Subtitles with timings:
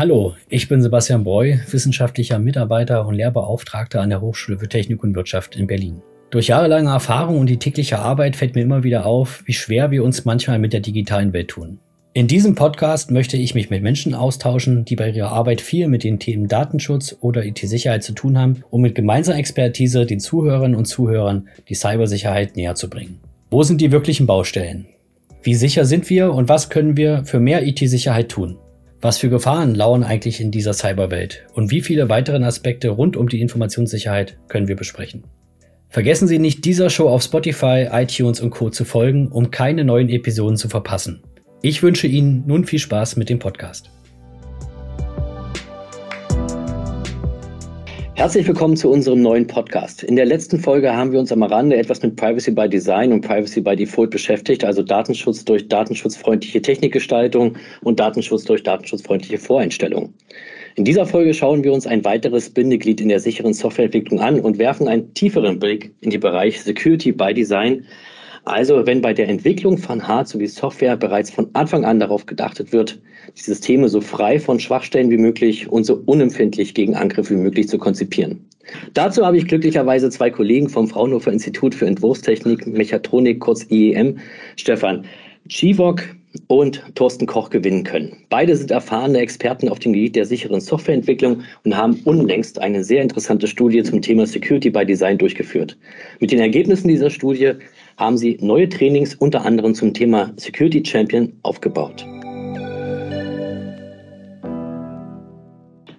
[0.00, 5.14] Hallo, ich bin Sebastian Breu, wissenschaftlicher Mitarbeiter und Lehrbeauftragter an der Hochschule für Technik und
[5.14, 6.00] Wirtschaft in Berlin.
[6.30, 10.02] Durch jahrelange Erfahrung und die tägliche Arbeit fällt mir immer wieder auf, wie schwer wir
[10.02, 11.80] uns manchmal mit der digitalen Welt tun.
[12.14, 16.02] In diesem Podcast möchte ich mich mit Menschen austauschen, die bei ihrer Arbeit viel mit
[16.02, 20.86] den Themen Datenschutz oder IT-Sicherheit zu tun haben, um mit gemeinsamer Expertise den Zuhörern und
[20.86, 23.20] Zuhörern die Cybersicherheit näher zu bringen.
[23.50, 24.86] Wo sind die wirklichen Baustellen?
[25.42, 28.56] Wie sicher sind wir und was können wir für mehr IT-Sicherheit tun?
[29.02, 33.30] Was für Gefahren lauern eigentlich in dieser Cyberwelt und wie viele weitere Aspekte rund um
[33.30, 35.24] die Informationssicherheit können wir besprechen?
[35.88, 38.68] Vergessen Sie nicht, dieser Show auf Spotify, iTunes und Co.
[38.68, 41.22] zu folgen, um keine neuen Episoden zu verpassen.
[41.62, 43.90] Ich wünsche Ihnen nun viel Spaß mit dem Podcast.
[48.20, 50.02] Herzlich willkommen zu unserem neuen Podcast.
[50.02, 53.22] In der letzten Folge haben wir uns am Rande etwas mit Privacy by Design und
[53.22, 60.12] Privacy by Default beschäftigt, also Datenschutz durch datenschutzfreundliche Technikgestaltung und Datenschutz durch datenschutzfreundliche Voreinstellungen.
[60.74, 64.58] In dieser Folge schauen wir uns ein weiteres Bindeglied in der sicheren Softwareentwicklung an und
[64.58, 67.86] werfen einen tieferen Blick in den Bereich Security by Design,
[68.44, 72.70] also wenn bei der Entwicklung von Hard- sowie Software bereits von Anfang an darauf gedachtet
[72.70, 73.00] wird,
[73.36, 77.68] die Systeme so frei von Schwachstellen wie möglich und so unempfindlich gegen Angriffe wie möglich
[77.68, 78.44] zu konzipieren.
[78.94, 84.18] Dazu habe ich glücklicherweise zwei Kollegen vom Fraunhofer Institut für Entwurfstechnik, Mechatronik, kurz IEM,
[84.56, 85.04] Stefan
[85.48, 86.02] Chivok
[86.46, 88.16] und Thorsten Koch gewinnen können.
[88.28, 93.02] Beide sind erfahrene Experten auf dem Gebiet der sicheren Softwareentwicklung und haben unlängst eine sehr
[93.02, 95.76] interessante Studie zum Thema Security by Design durchgeführt.
[96.20, 97.52] Mit den Ergebnissen dieser Studie
[97.96, 102.06] haben sie neue Trainings unter anderem zum Thema Security Champion aufgebaut.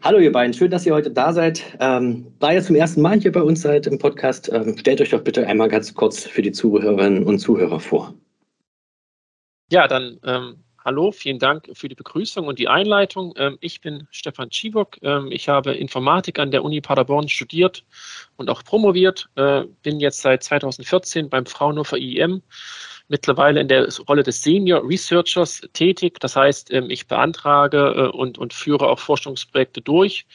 [0.04, 1.78] Hallo ihr beiden, schön, dass ihr heute da seid.
[1.80, 5.12] Ähm, da ihr zum ersten Mal hier bei uns seid im Podcast, ähm, stellt euch
[5.12, 8.16] doch bitte einmal ganz kurz für die Zuhörerinnen und Zuhörer vor.
[9.72, 13.36] Ja, dann ähm, Hallo, vielen Dank für die Begrüßung und die Einleitung.
[13.38, 14.98] Ähm, ich bin Stefan Tschiwok.
[15.04, 17.86] Ähm, ich habe Informatik an der Uni Paderborn studiert
[18.38, 19.30] und auch promoviert.
[19.36, 22.42] Äh, bin jetzt seit 2014 beim Fraunhofer IEM
[23.10, 26.20] mittlerweile in der Rolle des Senior Researchers tätig.
[26.20, 30.26] Das heißt, ähm, ich beantrage äh, und, und führe auch Forschungsprojekte durch,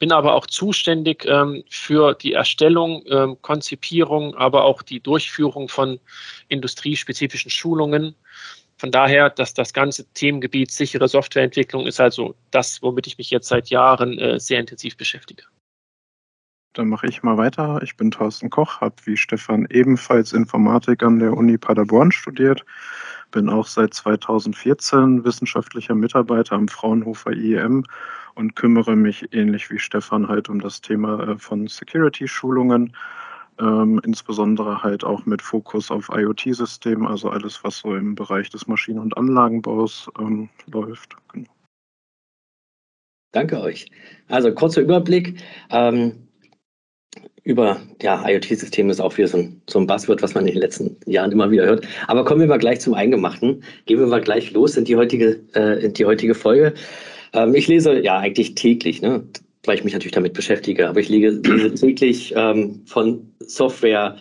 [0.00, 1.28] bin aber auch zuständig
[1.68, 3.04] für die Erstellung,
[3.42, 6.00] Konzipierung, aber auch die Durchführung von
[6.48, 8.16] industriespezifischen Schulungen
[8.82, 13.46] von daher, dass das ganze Themengebiet sichere Softwareentwicklung ist also das, womit ich mich jetzt
[13.46, 15.44] seit Jahren äh, sehr intensiv beschäftige.
[16.72, 17.78] Dann mache ich mal weiter.
[17.84, 22.64] Ich bin Thorsten Koch, habe wie Stefan ebenfalls Informatik an der Uni Paderborn studiert,
[23.30, 27.84] bin auch seit 2014 wissenschaftlicher Mitarbeiter am Fraunhofer IEM
[28.34, 32.96] und kümmere mich ähnlich wie Stefan halt um das Thema äh, von Security-Schulungen
[33.60, 38.66] ähm, insbesondere halt auch mit Fokus auf IoT-Systemen, also alles, was so im Bereich des
[38.66, 41.16] Maschinen- und Anlagenbaus ähm, läuft.
[41.32, 41.50] Genau.
[43.32, 43.90] Danke euch.
[44.28, 45.42] Also kurzer Überblick.
[45.70, 46.28] Ähm,
[47.44, 50.60] über ja, IoT-Systeme ist auch wieder so ein, so ein Buzzword, was man in den
[50.60, 51.86] letzten Jahren immer wieder hört.
[52.06, 53.64] Aber kommen wir mal gleich zum Eingemachten.
[53.86, 56.74] Gehen wir mal gleich los in die heutige, äh, in die heutige Folge.
[57.32, 59.24] Ähm, ich lese ja eigentlich täglich, ne?
[59.64, 60.88] Weil ich mich natürlich damit beschäftige.
[60.88, 61.40] Aber ich lege,
[61.74, 64.16] täglich ähm, von Software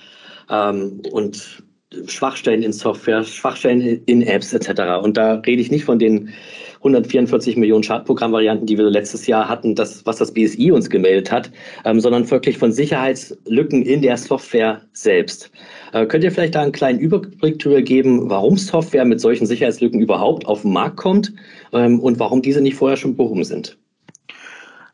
[0.49, 1.63] ähm, und
[2.05, 5.03] Schwachstellen in Software, Schwachstellen in Apps etc.
[5.03, 6.29] Und da rede ich nicht von den
[6.77, 11.51] 144 Millionen Schadprogrammvarianten, die wir letztes Jahr hatten, das, was das BSI uns gemeldet hat,
[11.85, 15.51] ähm, sondern wirklich von Sicherheitslücken in der Software selbst.
[15.93, 20.01] Äh, könnt ihr vielleicht da einen kleinen Überblick darüber geben, warum Software mit solchen Sicherheitslücken
[20.01, 21.33] überhaupt auf den Markt kommt
[21.73, 23.77] ähm, und warum diese nicht vorher schon behoben sind?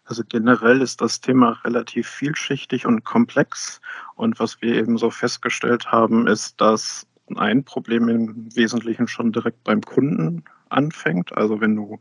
[0.08, 3.82] Also generell ist das Thema relativ vielschichtig und komplex.
[4.16, 9.64] Und was wir eben so festgestellt haben, ist, dass ein Problem im Wesentlichen schon direkt
[9.66, 11.36] beim Kunden anfängt.
[11.38, 12.00] Also wenn du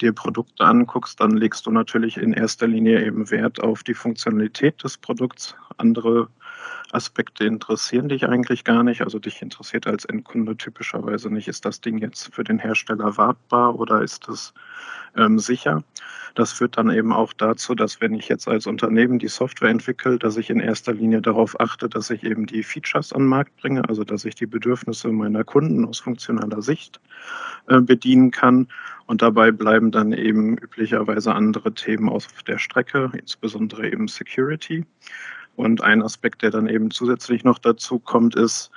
[0.00, 4.82] dir Produkte anguckst, dann legst du natürlich in erster Linie eben Wert auf die Funktionalität
[4.82, 5.54] des Produkts.
[5.76, 6.28] Andere
[6.92, 9.02] Aspekte interessieren dich eigentlich gar nicht.
[9.02, 13.78] Also dich interessiert als Endkunde typischerweise nicht, ist das Ding jetzt für den Hersteller wartbar
[13.78, 14.54] oder ist es
[15.16, 15.82] ähm, sicher.
[16.34, 20.18] Das führt dann eben auch dazu, dass wenn ich jetzt als Unternehmen die Software entwickle,
[20.18, 23.56] dass ich in erster Linie darauf achte, dass ich eben die Features an den Markt
[23.56, 27.00] bringe, also dass ich die Bedürfnisse meiner Kunden aus funktionaler Sicht
[27.68, 28.68] äh, bedienen kann.
[29.06, 34.84] Und dabei bleiben dann eben üblicherweise andere Themen auf der Strecke, insbesondere eben Security.
[35.56, 38.70] Und ein Aspekt, der dann eben zusätzlich noch dazu kommt, ist,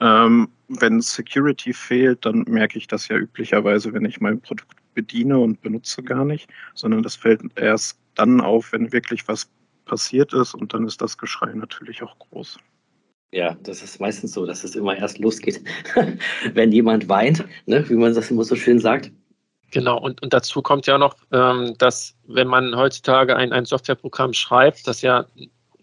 [0.00, 5.38] ähm, wenn Security fehlt, dann merke ich das ja üblicherweise, wenn ich mein Produkt bediene
[5.38, 9.48] und benutze gar nicht, sondern das fällt erst dann auf, wenn wirklich was
[9.84, 12.58] passiert ist und dann ist das Geschrei natürlich auch groß.
[13.32, 15.60] Ja, das ist meistens so, dass es immer erst losgeht,
[16.54, 19.10] wenn jemand weint, ne, wie man das immer so schön sagt.
[19.72, 24.32] Genau, und, und dazu kommt ja noch, ähm, dass wenn man heutzutage ein, ein Softwareprogramm
[24.32, 25.26] schreibt, das ja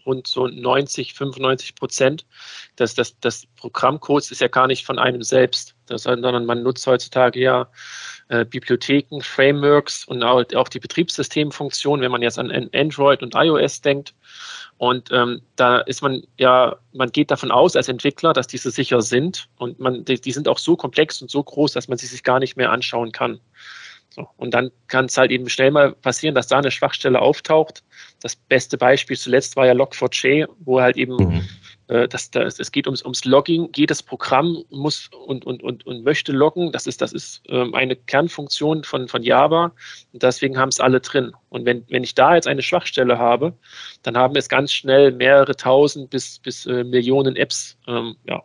[0.06, 2.26] rund so 90, 95 Prozent
[2.78, 6.86] des, des, des Programmcodes ist ja gar nicht von einem selbst, das, sondern man nutzt
[6.86, 7.68] heutzutage ja
[8.28, 13.80] äh, Bibliotheken, Frameworks und auch, auch die Betriebssystemfunktion, wenn man jetzt an Android und iOS
[13.80, 14.14] denkt.
[14.78, 19.00] Und ähm, da ist man ja, man geht davon aus als Entwickler, dass diese sicher
[19.00, 22.06] sind und man, die, die sind auch so komplex und so groß, dass man sie
[22.06, 23.38] sich gar nicht mehr anschauen kann.
[24.14, 27.82] So, und dann kann es halt eben schnell mal passieren, dass da eine Schwachstelle auftaucht.
[28.20, 31.48] Das beste Beispiel zuletzt war ja Log4j, wo halt eben mhm.
[31.88, 33.70] äh, das, das, es geht ums, ums Logging.
[33.74, 36.72] Jedes Programm muss und, und, und, und möchte loggen.
[36.72, 39.72] Das ist, das ist ähm, eine Kernfunktion von, von Java.
[40.12, 41.32] Und deswegen haben es alle drin.
[41.48, 43.54] Und wenn, wenn ich da jetzt eine Schwachstelle habe,
[44.02, 48.42] dann haben es ganz schnell mehrere tausend bis, bis äh, Millionen Apps ähm, ja.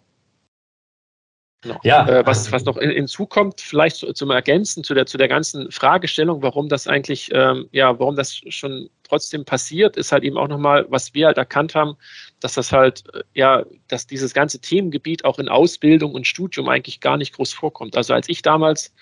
[1.83, 2.07] Ja.
[2.07, 6.41] Äh, was, was noch hinzukommt, vielleicht zu, zum Ergänzen zu der, zu der ganzen Fragestellung,
[6.41, 10.85] warum das eigentlich, ähm, ja, warum das schon trotzdem passiert, ist halt eben auch nochmal,
[10.89, 11.95] was wir halt erkannt haben,
[12.39, 16.99] dass das halt, äh, ja, dass dieses ganze Themengebiet auch in Ausbildung und Studium eigentlich
[16.99, 17.95] gar nicht groß vorkommt.
[17.97, 18.93] Also als ich damals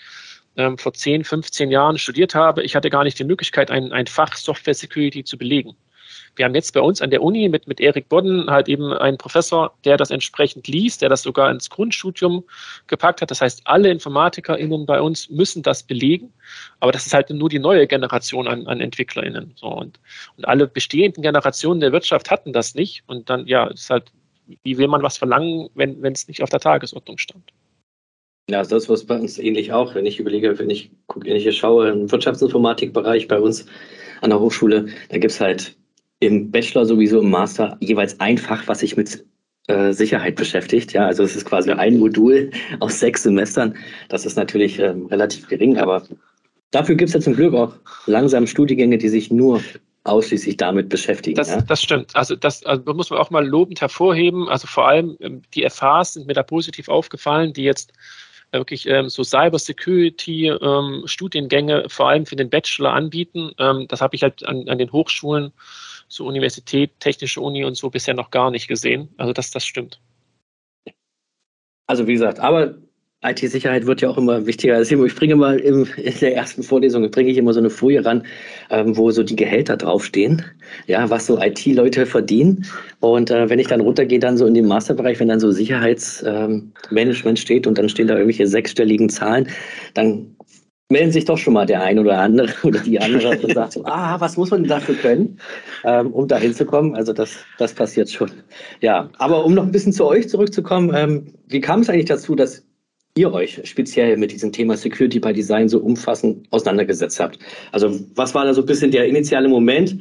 [0.57, 4.07] ähm, vor 10, 15 Jahren studiert habe, ich hatte gar nicht die Möglichkeit, ein, ein
[4.07, 5.75] Fach Software Security zu belegen.
[6.35, 9.17] Wir haben jetzt bei uns an der Uni mit, mit Erik Bodden halt eben einen
[9.17, 12.43] Professor, der das entsprechend liest, der das sogar ins Grundstudium
[12.87, 13.31] gepackt hat.
[13.31, 16.33] Das heißt, alle InformatikerInnen bei uns müssen das belegen.
[16.79, 19.53] Aber das ist halt nur die neue Generation an, an EntwicklerInnen.
[19.55, 19.99] So, und,
[20.37, 23.03] und alle bestehenden Generationen der Wirtschaft hatten das nicht.
[23.07, 24.11] Und dann, ja, ist halt,
[24.63, 27.51] wie will man was verlangen, wenn, es nicht auf der Tagesordnung stand?
[28.49, 29.95] Ja, das ist bei uns ähnlich auch.
[29.95, 33.65] Wenn ich überlege, wenn ich, wenn ich hier schaue, im Wirtschaftsinformatikbereich bei uns
[34.21, 35.75] an der Hochschule, da gibt es halt
[36.25, 39.25] im Bachelor sowieso im Master jeweils ein Fach, was sich mit
[39.67, 40.93] äh, Sicherheit beschäftigt.
[40.93, 43.75] Ja, also es ist quasi ein Modul aus sechs Semestern.
[44.09, 46.03] Das ist natürlich ähm, relativ gering, aber
[46.71, 47.73] dafür gibt es ja zum Glück auch
[48.05, 49.61] langsam Studiengänge, die sich nur
[50.03, 51.35] ausschließlich damit beschäftigen.
[51.35, 51.61] Das, ja?
[51.61, 52.15] das stimmt.
[52.15, 54.47] Also das also muss man auch mal lobend hervorheben.
[54.49, 57.91] Also vor allem ähm, die FHs sind mir da positiv aufgefallen, die jetzt
[58.51, 63.51] äh, wirklich ähm, so Cyber Security ähm, Studiengänge vor allem für den Bachelor anbieten.
[63.57, 65.51] Ähm, das habe ich halt an, an den Hochschulen
[66.07, 69.09] so Universität, Technische Uni und so bisher noch gar nicht gesehen.
[69.17, 69.99] Also das, das stimmt.
[71.87, 72.75] Also wie gesagt, aber
[73.25, 74.75] IT-Sicherheit wird ja auch immer wichtiger.
[74.75, 75.87] Also ich bringe mal in
[76.21, 78.23] der ersten Vorlesung bringe ich immer so eine Folie ran,
[78.69, 80.43] ähm, wo so die Gehälter draufstehen,
[80.87, 82.65] ja, was so IT-Leute verdienen.
[82.99, 87.25] Und äh, wenn ich dann runtergehe, dann so in den Masterbereich, wenn dann so Sicherheitsmanagement
[87.25, 89.49] ähm, steht und dann stehen da irgendwelche sechsstelligen Zahlen,
[89.93, 90.34] dann
[90.89, 93.85] melden sich doch schon mal der ein oder andere oder die andere und sagt so,
[93.85, 95.39] ah, was muss man dafür können,
[95.83, 96.95] ähm, um da hinzukommen?
[96.95, 98.31] Also das, das passiert schon.
[98.81, 102.35] Ja, aber um noch ein bisschen zu euch zurückzukommen, ähm, wie kam es eigentlich dazu,
[102.35, 102.63] dass
[103.17, 107.39] ihr euch speziell mit diesem Thema Security by Design so umfassend auseinandergesetzt habt?
[107.71, 109.97] Also was war da so ein bisschen der initiale Moment,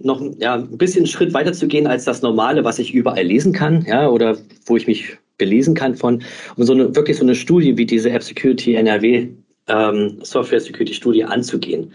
[0.00, 3.24] noch ja, ein bisschen einen Schritt weiter zu gehen als das Normale, was ich überall
[3.24, 4.36] lesen kann, ja, oder
[4.66, 6.22] wo ich mich belesen kann von,
[6.56, 9.28] um so eine, wirklich so eine Studie wie diese App Security NRW
[9.68, 11.92] ähm, Software Security Studie anzugehen.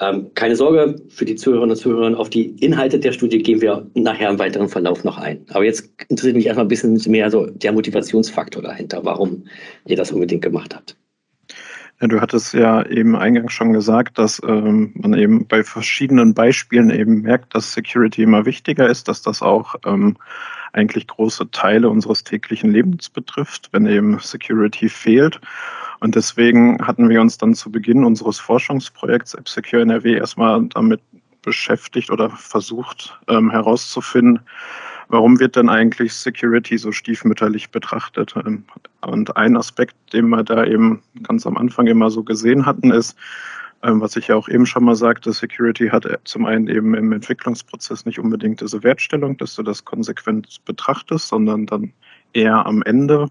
[0.00, 3.86] Ähm, keine Sorge für die Zuhörerinnen und Zuhörer, auf die Inhalte der Studie gehen wir
[3.94, 5.44] nachher im weiteren Verlauf noch ein.
[5.50, 9.44] Aber jetzt interessiert mich erstmal ein bisschen mehr so der Motivationsfaktor dahinter, warum
[9.86, 10.96] ihr das unbedingt gemacht habt.
[12.00, 16.90] Ja, du hattest ja eben eingangs schon gesagt, dass ähm, man eben bei verschiedenen Beispielen
[16.90, 20.16] eben merkt, dass Security immer wichtiger ist, dass das auch ähm,
[20.72, 25.40] eigentlich große Teile unseres täglichen Lebens betrifft, wenn eben Security fehlt.
[26.02, 31.00] Und deswegen hatten wir uns dann zu Beginn unseres Forschungsprojekts AppSecure NRW erstmal damit
[31.42, 34.40] beschäftigt oder versucht ähm, herauszufinden,
[35.06, 38.34] warum wird denn eigentlich Security so stiefmütterlich betrachtet?
[38.44, 38.64] Ähm,
[39.06, 43.16] und ein Aspekt, den wir da eben ganz am Anfang immer so gesehen hatten, ist,
[43.84, 47.12] ähm, was ich ja auch eben schon mal sagte, Security hat zum einen eben im
[47.12, 51.92] Entwicklungsprozess nicht unbedingt diese Wertstellung, dass du das konsequent betrachtest, sondern dann
[52.32, 53.28] eher am Ende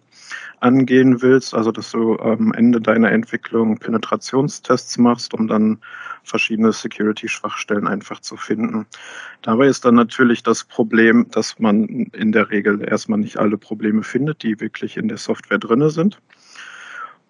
[0.59, 5.79] angehen willst, also dass du am Ende deiner Entwicklung Penetrationstests machst, um dann
[6.23, 8.85] verschiedene Security-Schwachstellen einfach zu finden.
[9.41, 14.03] Dabei ist dann natürlich das Problem, dass man in der Regel erstmal nicht alle Probleme
[14.03, 16.21] findet, die wirklich in der Software drinne sind.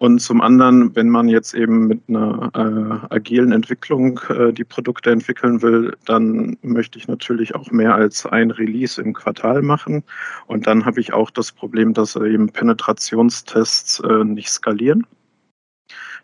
[0.02, 5.12] Und zum anderen, wenn man jetzt eben mit einer äh, agilen Entwicklung äh, die Produkte
[5.12, 10.02] entwickeln will, dann möchte ich natürlich auch mehr als ein Release im Quartal machen.
[10.48, 15.06] Und dann habe ich auch das Problem, dass eben Penetrationstests äh, nicht skalieren.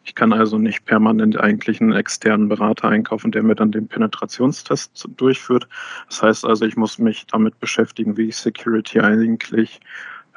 [0.02, 5.08] Ich kann also nicht permanent eigentlich einen externen Berater einkaufen, der mir dann den Penetrationstest
[5.16, 5.68] durchführt.
[6.08, 9.80] Das heißt also, ich muss mich damit beschäftigen, wie ich Security eigentlich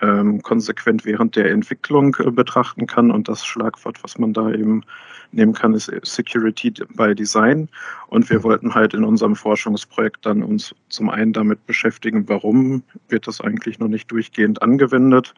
[0.02, 3.12] ähm, konsequent während der Entwicklung äh, betrachten kann.
[3.12, 4.84] Und das Schlagwort, was man da eben
[5.32, 7.70] nehmen kann, ist Security by Design.
[8.08, 13.28] Und wir wollten halt in unserem Forschungsprojekt dann uns zum einen damit beschäftigen, warum wird
[13.28, 15.34] das eigentlich noch nicht durchgehend angewendet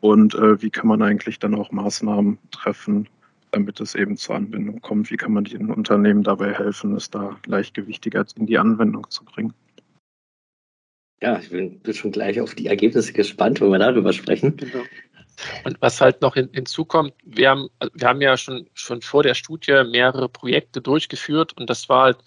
[0.00, 3.08] und äh, wie kann man eigentlich dann auch Maßnahmen treffen,
[3.50, 5.10] damit es eben zur Anwendung kommt.
[5.10, 9.54] Wie kann man den Unternehmen dabei helfen, es da leichtgewichtiger in die Anwendung zu bringen?
[11.20, 14.56] Ja, ich bin, bin schon gleich auf die Ergebnisse gespannt, wenn wir darüber sprechen.
[14.56, 14.84] Genau.
[15.64, 19.22] Und was halt noch hin, hinzukommt, wir haben, also wir haben ja schon, schon vor
[19.22, 22.18] der Studie mehrere Projekte durchgeführt und das war halt,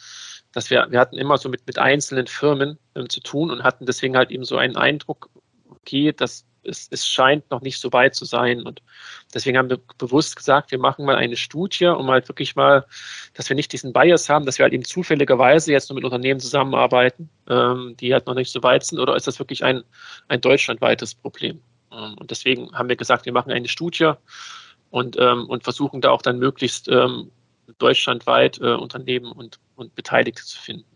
[0.54, 3.86] dass wir, wir hatten immer so mit, mit einzelnen Firmen ähm, zu tun und hatten
[3.86, 5.30] deswegen halt eben so einen Eindruck,
[5.70, 8.62] okay, das es, es scheint noch nicht so weit zu sein.
[8.62, 8.82] Und
[9.34, 12.86] deswegen haben wir bewusst gesagt, wir machen mal eine Studie, um halt wirklich mal,
[13.34, 16.40] dass wir nicht diesen Bias haben, dass wir halt eben zufälligerweise jetzt nur mit Unternehmen
[16.40, 19.84] zusammenarbeiten, ähm, die halt noch nicht so weit sind, oder ist das wirklich ein,
[20.28, 21.62] ein deutschlandweites Problem?
[21.92, 24.12] Ähm, und deswegen haben wir gesagt, wir machen eine Studie
[24.90, 27.32] und, ähm, und versuchen da auch dann möglichst ähm,
[27.78, 30.91] deutschlandweit äh, Unternehmen und, und Beteiligte zu finden.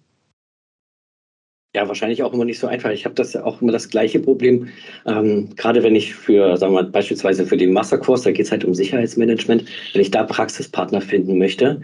[1.76, 2.92] Ja, wahrscheinlich auch immer nicht so einfach.
[2.92, 4.70] Ich habe das ja auch immer das gleiche Problem.
[5.06, 8.52] Ähm, gerade wenn ich für, sagen wir mal, beispielsweise für den Masterkurs, da geht es
[8.54, 11.82] halt um Sicherheitsmanagement, wenn ich da Praxispartner finden möchte,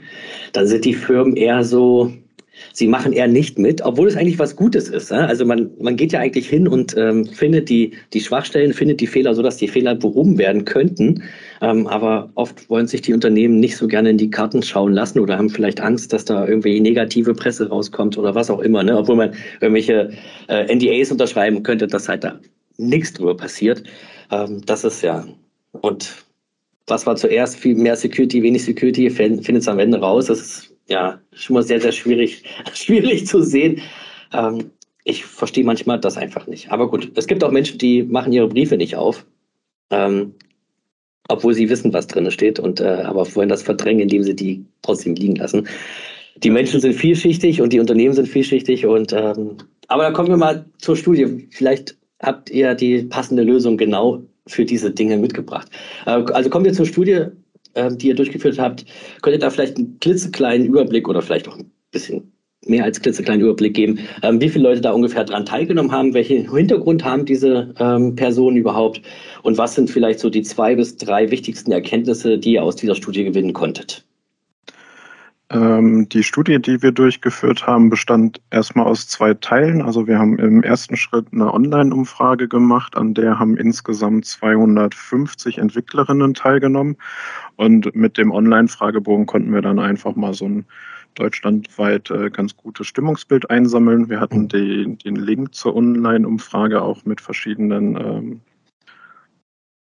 [0.54, 2.14] dann sind die Firmen eher so,
[2.74, 5.12] sie machen eher nicht mit, obwohl es eigentlich was Gutes ist.
[5.12, 9.08] Also man, man geht ja eigentlich hin und ähm, findet die, die Schwachstellen, findet die
[9.08, 11.24] Fehler, sodass die Fehler behoben werden könnten.
[11.62, 15.20] Ähm, aber oft wollen sich die Unternehmen nicht so gerne in die Karten schauen lassen
[15.20, 18.84] oder haben vielleicht Angst, dass da irgendwie negative Presse rauskommt oder was auch immer.
[18.84, 18.98] Ne?
[18.98, 20.12] Obwohl man irgendwelche
[20.48, 22.40] äh, NDAs unterschreiben könnte, dass halt da
[22.78, 23.84] nichts drüber passiert.
[24.32, 25.26] Ähm, das ist ja.
[25.72, 26.26] Und
[26.88, 27.58] was war zuerst?
[27.58, 30.26] Viel mehr Security, wenig Security, findet es am Ende raus.
[30.26, 32.44] Das ist ja, schon mal sehr, sehr schwierig,
[32.74, 33.82] schwierig zu sehen.
[34.34, 34.72] Ähm,
[35.04, 36.72] ich verstehe manchmal das einfach nicht.
[36.72, 39.26] Aber gut, es gibt auch Menschen, die machen ihre Briefe nicht auf,
[39.90, 40.36] ähm,
[41.28, 44.66] obwohl sie wissen, was drin steht, und äh, aber wollen das verdrängen, indem sie die
[44.82, 45.68] trotzdem liegen lassen.
[46.44, 48.86] Die Menschen sind vielschichtig und die Unternehmen sind vielschichtig.
[48.86, 49.58] Und, ähm,
[49.88, 51.48] aber da kommen wir mal zur Studie.
[51.52, 55.70] Vielleicht habt ihr die passende Lösung genau für diese Dinge mitgebracht.
[56.06, 57.28] Äh, also kommen wir zur Studie
[57.76, 58.86] ähm, die ihr durchgeführt habt.
[59.22, 62.32] Könnt ihr da vielleicht einen klitzekleinen Überblick oder vielleicht auch ein bisschen
[62.66, 66.54] mehr als klitzekleinen Überblick geben, ähm, wie viele Leute da ungefähr daran teilgenommen haben, welchen
[66.54, 69.02] Hintergrund haben diese ähm, Personen überhaupt
[69.42, 72.96] und was sind vielleicht so die zwei bis drei wichtigsten Erkenntnisse, die ihr aus dieser
[72.96, 74.06] Studie gewinnen konntet?
[75.52, 79.82] Ähm, die Studie, die wir durchgeführt haben, bestand erstmal aus zwei Teilen.
[79.82, 86.34] Also wir haben im ersten Schritt eine Online-Umfrage gemacht, an der haben insgesamt 250 Entwicklerinnen
[86.36, 86.96] teilgenommen.
[87.58, 90.66] Und mit dem Online-Fragebogen konnten wir dann einfach mal so ein
[91.16, 94.10] deutschlandweit äh, ganz gutes Stimmungsbild einsammeln.
[94.10, 98.42] Wir hatten die, den Link zur Online-Umfrage auch mit verschiedenen ähm,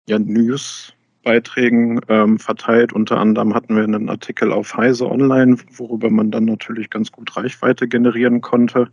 [0.09, 2.93] ja, News Beiträgen ähm, verteilt.
[2.93, 7.35] Unter anderem hatten wir einen Artikel auf Heise Online, worüber man dann natürlich ganz gut
[7.37, 8.89] Reichweite generieren konnte.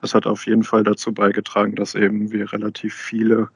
[0.00, 3.48] Das hat auf jeden Fall dazu beigetragen, dass eben wir relativ viele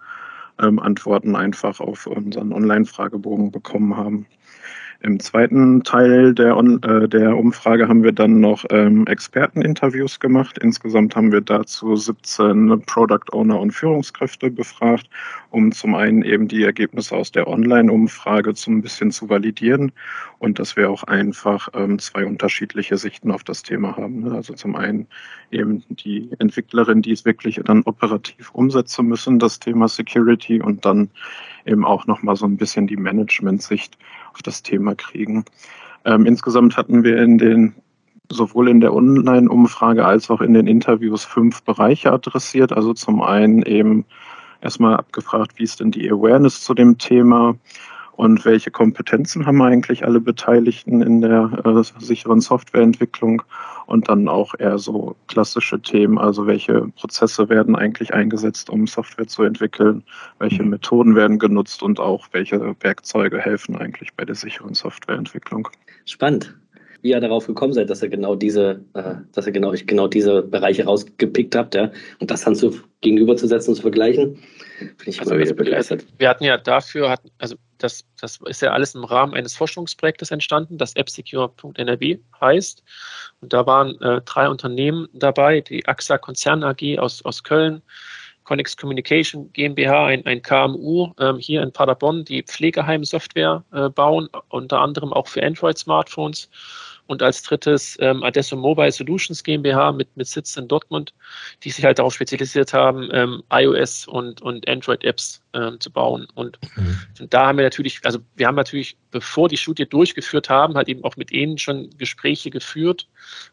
[0.60, 4.26] ähm, Antworten einfach auf unseren Online-Fragebogen bekommen haben.
[5.04, 10.58] Im zweiten Teil der, äh, der Umfrage haben wir dann noch ähm, Experteninterviews gemacht.
[10.58, 15.10] Insgesamt haben wir dazu 17 Product Owner und Führungskräfte befragt,
[15.50, 19.90] um zum einen eben die Ergebnisse aus der Online-Umfrage so ein bisschen zu validieren
[20.38, 24.22] und dass wir auch einfach ähm, zwei unterschiedliche Sichten auf das Thema haben.
[24.22, 24.30] Ne?
[24.30, 25.08] Also zum einen
[25.50, 31.10] eben die Entwicklerin, die es wirklich dann operativ umsetzen müssen, das Thema Security und dann
[31.64, 33.98] eben auch nochmal so ein bisschen die Management-Sicht
[34.32, 35.44] auf das Thema kriegen.
[36.04, 37.74] Ähm, insgesamt hatten wir in den
[38.30, 42.72] sowohl in der Online-Umfrage als auch in den Interviews fünf Bereiche adressiert.
[42.72, 44.04] Also zum einen eben
[44.60, 47.56] erstmal abgefragt, wie ist denn die Awareness zu dem Thema
[48.16, 53.42] und welche Kompetenzen haben eigentlich alle Beteiligten in der äh, sicheren Softwareentwicklung
[53.86, 59.26] und dann auch eher so klassische Themen, also welche Prozesse werden eigentlich eingesetzt, um Software
[59.26, 60.02] zu entwickeln,
[60.38, 60.70] welche mhm.
[60.70, 65.68] Methoden werden genutzt und auch welche Werkzeuge helfen eigentlich bei der sicheren Softwareentwicklung.
[66.04, 66.54] Spannend
[67.02, 70.42] wie ihr darauf gekommen seid, dass ihr genau diese, äh, dass ihr genau, genau diese
[70.42, 71.90] Bereiche rausgepickt habt, ja,
[72.20, 74.38] und das dann zu, gegenüberzusetzen und zu vergleichen,
[74.78, 76.06] bin ich also immer wieder begeistert.
[76.18, 80.78] Wir hatten ja dafür, also das, das ist ja alles im Rahmen eines Forschungsprojektes entstanden,
[80.78, 82.82] das appsecure.nrw heißt.
[83.40, 87.82] Und da waren äh, drei Unternehmen dabei, die AXA Konzern AG aus, aus Köln,
[88.44, 94.80] Connex Communication GmbH, ein, ein KMU ähm, hier in Paderborn, die Pflegeheim-Software äh, bauen, unter
[94.80, 96.48] anderem auch für Android-Smartphones
[97.06, 101.12] und als drittes ähm, Adesso Mobile Solutions GmbH mit, mit Sitz in Dortmund,
[101.62, 106.26] die sich halt darauf spezialisiert haben, ähm, iOS und, und Android-Apps ähm, zu bauen.
[106.34, 106.98] Und, mhm.
[107.20, 110.88] und da haben wir natürlich, also wir haben natürlich, bevor die Studie durchgeführt haben, halt
[110.88, 113.08] eben auch mit ihnen schon Gespräche geführt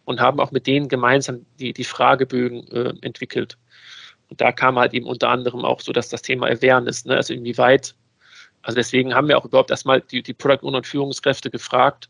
[0.06, 3.58] und haben auch mit denen gemeinsam die, die Fragebögen äh, entwickelt.
[4.30, 7.34] Und da kam halt eben unter anderem auch so, dass das Thema Awareness, ne, also
[7.34, 7.96] inwieweit,
[8.62, 12.10] also deswegen haben wir auch überhaupt erstmal die, die Product Owner und Führungskräfte gefragt,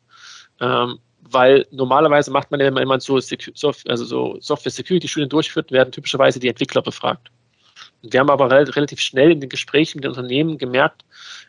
[0.59, 5.71] ähm, weil normalerweise macht man ja immer, immer so, also so Software Security Studien durchführt,
[5.71, 7.29] werden typischerweise die Entwickler befragt.
[8.01, 11.03] Und wir haben aber relativ schnell in den Gesprächen mit den Unternehmen gemerkt,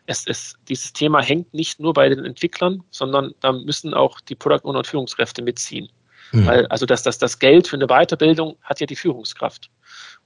[0.07, 4.35] es, es, dieses Thema hängt nicht nur bei den Entwicklern, sondern da müssen auch die
[4.35, 5.89] Product Owner und Führungskräfte mitziehen.
[6.31, 6.45] Mhm.
[6.45, 9.69] Weil, also das, das, das Geld für eine Weiterbildung hat ja die Führungskraft.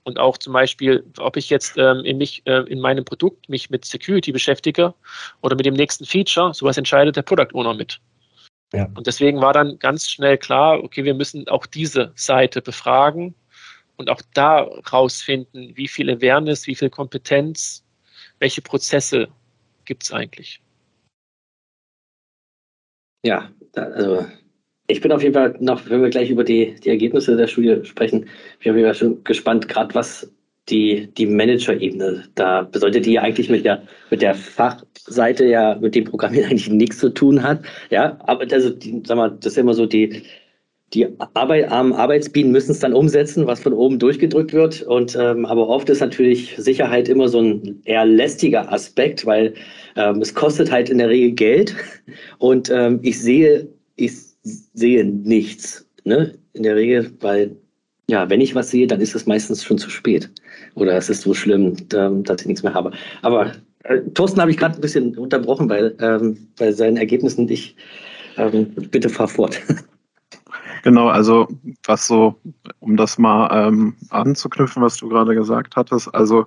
[0.03, 3.69] Und auch zum Beispiel, ob ich jetzt ähm, in, mich, äh, in meinem Produkt mich
[3.69, 4.93] mit Security beschäftige
[5.41, 7.99] oder mit dem nächsten Feature, sowas entscheidet der Product Owner mit.
[8.73, 8.89] Ja.
[8.95, 13.35] Und deswegen war dann ganz schnell klar, okay, wir müssen auch diese Seite befragen
[13.95, 17.85] und auch da rausfinden, wie viel Awareness, wie viel Kompetenz,
[18.39, 19.27] welche Prozesse
[19.85, 20.61] gibt es eigentlich.
[23.23, 24.25] Ja, also
[24.87, 27.83] ich bin auf jeden Fall noch, wenn wir gleich über die, die Ergebnisse der Studie
[27.85, 30.31] sprechen, bin ich auf jeden Fall schon gespannt, gerade was
[30.69, 35.95] die, die Manager-Ebene da bedeutet, die ja eigentlich mit der, mit der Fachseite ja, mit
[35.95, 37.61] dem Programmieren eigentlich nichts zu tun hat.
[37.89, 40.23] Ja, aber also, die, sag mal, das ist immer so die,
[40.93, 44.81] die Arbeit, armen Arbeitsbienen müssen es dann umsetzen, was von oben durchgedrückt wird.
[44.83, 49.53] Und ähm, aber oft ist natürlich Sicherheit immer so ein eher lästiger Aspekt, weil
[49.95, 51.75] ähm, es kostet halt in der Regel Geld.
[52.37, 55.87] Und ähm, ich sehe, ich sehe nichts.
[56.05, 56.35] Ne?
[56.53, 57.57] In der Regel, weil
[58.07, 60.29] ja, wenn ich was sehe, dann ist es meistens schon zu spät.
[60.75, 62.91] Oder es ist so schlimm, dass ich nichts mehr habe.
[63.21, 67.49] Aber äh, Thorsten habe ich gerade ein bisschen unterbrochen bei, ähm, bei seinen Ergebnissen.
[67.49, 67.75] Ich
[68.37, 69.61] ähm, bitte fahr fort.
[70.85, 71.47] Genau, also
[71.87, 72.35] was so,
[72.79, 76.45] um das mal ähm, anzuknüpfen, was du gerade gesagt hattest, also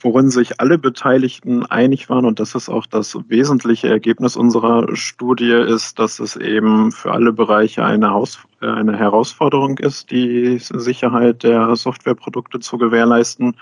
[0.00, 5.52] worin sich alle Beteiligten einig waren, und das ist auch das wesentliche Ergebnis unserer Studie,
[5.52, 11.76] ist, dass es eben für alle Bereiche eine, Haus eine Herausforderung ist, die Sicherheit der
[11.76, 13.54] Softwareprodukte zu gewährleisten.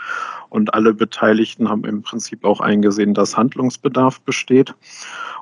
[0.51, 4.73] Und alle Beteiligten haben im Prinzip auch eingesehen, dass Handlungsbedarf besteht.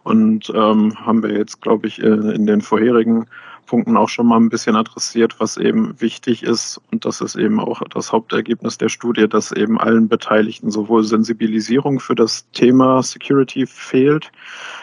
[0.04, 3.26] Und ähm, haben wir jetzt, glaube ich, in den vorherigen
[3.66, 6.80] Punkten auch schon mal ein bisschen adressiert, was eben wichtig ist.
[6.90, 12.00] Und das ist eben auch das Hauptergebnis der Studie, dass eben allen Beteiligten sowohl Sensibilisierung
[12.00, 14.30] für das Thema Security fehlt,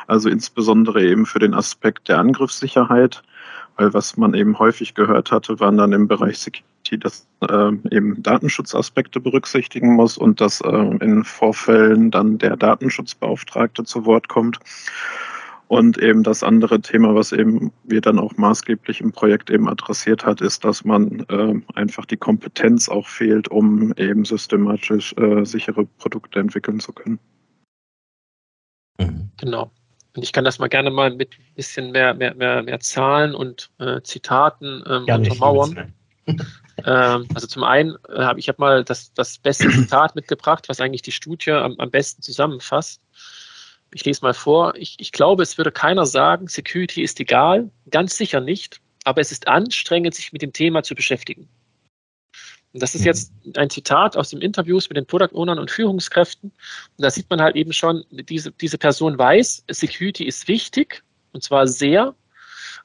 [0.08, 3.24] also insbesondere eben für den Aspekt der Angriffssicherheit,
[3.78, 8.22] weil was man eben häufig gehört hatte, waren dann im Bereich Security, dass äh, eben
[8.22, 14.60] Datenschutzaspekte berücksichtigen muss und dass äh, in Vorfällen dann der Datenschutzbeauftragte zu Wort kommt.
[15.72, 20.26] Und eben das andere Thema, was eben wir dann auch maßgeblich im Projekt eben adressiert
[20.26, 25.86] hat, ist, dass man äh, einfach die Kompetenz auch fehlt, um eben systematisch äh, sichere
[25.86, 27.20] Produkte entwickeln zu können.
[29.00, 29.32] Mhm.
[29.40, 29.72] Genau.
[30.14, 33.34] Und ich kann das mal gerne mal mit ein bisschen mehr, mehr, mehr, mehr Zahlen
[33.34, 35.94] und äh, Zitaten ähm, untermauern.
[36.28, 40.82] ähm, also zum einen äh, habe ich hab mal das, das beste Zitat mitgebracht, was
[40.82, 43.02] eigentlich die Studie am, am besten zusammenfasst.
[43.94, 44.76] Ich lese mal vor.
[44.76, 47.70] Ich, ich glaube, es würde keiner sagen, Security ist egal.
[47.90, 48.82] Ganz sicher nicht.
[49.04, 51.50] Aber es ist anstrengend, sich mit dem Thema zu beschäftigen.
[52.74, 56.52] Und das ist jetzt ein Zitat aus dem Interviews mit den Product Ownern und Führungskräften.
[56.52, 61.44] Und da sieht man halt eben schon, diese, diese Person weiß, Security ist wichtig und
[61.44, 62.16] zwar sehr.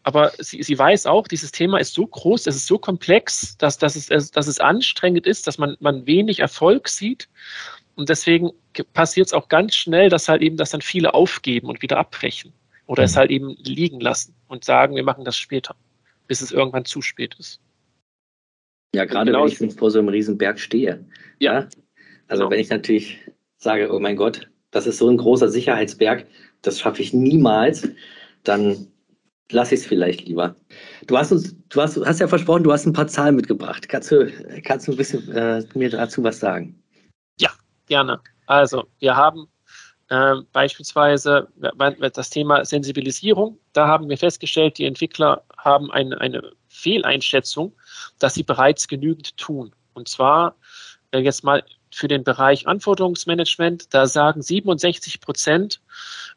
[0.02, 3.78] Aber sie, sie weiß auch, dieses Thema ist so groß, es ist so komplex, dass,
[3.78, 7.28] dass, es, dass es anstrengend ist, dass man, man wenig Erfolg sieht.
[7.96, 8.50] Und deswegen
[8.92, 12.52] passiert es auch ganz schnell, dass halt eben das dann viele aufgeben und wieder abbrechen
[12.86, 13.06] oder mhm.
[13.06, 15.74] es halt eben liegen lassen und sagen, wir machen das später,
[16.28, 17.60] bis es irgendwann zu spät ist.
[18.94, 19.46] Ja, gerade genau.
[19.46, 21.04] wenn ich vor so einem riesen Berg stehe.
[21.38, 21.60] Ja.
[21.60, 21.68] ja?
[22.28, 22.50] Also genau.
[22.50, 23.18] wenn ich natürlich
[23.56, 26.26] sage, oh mein Gott, das ist so ein großer Sicherheitsberg,
[26.62, 27.88] das schaffe ich niemals,
[28.44, 28.88] dann
[29.50, 30.56] lasse ich es vielleicht lieber.
[31.06, 33.88] Du hast uns, du hast, hast ja versprochen, du hast ein paar Zahlen mitgebracht.
[33.88, 34.30] Kannst du,
[34.64, 36.74] kannst du ein bisschen äh, mir dazu was sagen?
[37.86, 38.20] Gerne.
[38.46, 39.48] Also, wir haben
[40.08, 41.48] äh, beispielsweise
[42.12, 43.58] das Thema Sensibilisierung.
[43.72, 47.72] Da haben wir festgestellt, die Entwickler haben eine, eine Fehleinschätzung,
[48.18, 49.74] dass sie bereits genügend tun.
[49.94, 50.56] Und zwar
[51.10, 55.80] äh, jetzt mal für den Bereich Anforderungsmanagement, da sagen 67 Prozent,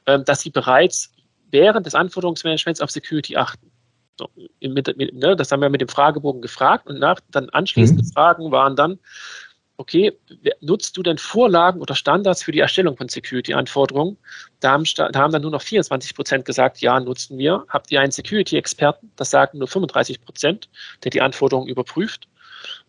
[0.06, 1.12] äh, dass sie bereits
[1.52, 3.72] während des Anforderungsmanagements auf Security achten.
[4.18, 4.30] So,
[4.62, 8.12] mit, mit, ne, das haben wir mit dem Fragebogen gefragt und nach, dann anschließende mhm.
[8.12, 9.00] Fragen waren dann,
[9.80, 10.12] okay,
[10.60, 14.18] nutzt du denn Vorlagen oder Standards für die Erstellung von Security-Anforderungen?
[14.60, 17.64] Da haben, da haben dann nur noch 24 Prozent gesagt, ja, nutzen wir.
[17.70, 19.10] Habt ihr einen Security-Experten?
[19.16, 20.70] Das sagen nur 35 Prozent,
[21.04, 22.28] der die Anforderungen überprüft.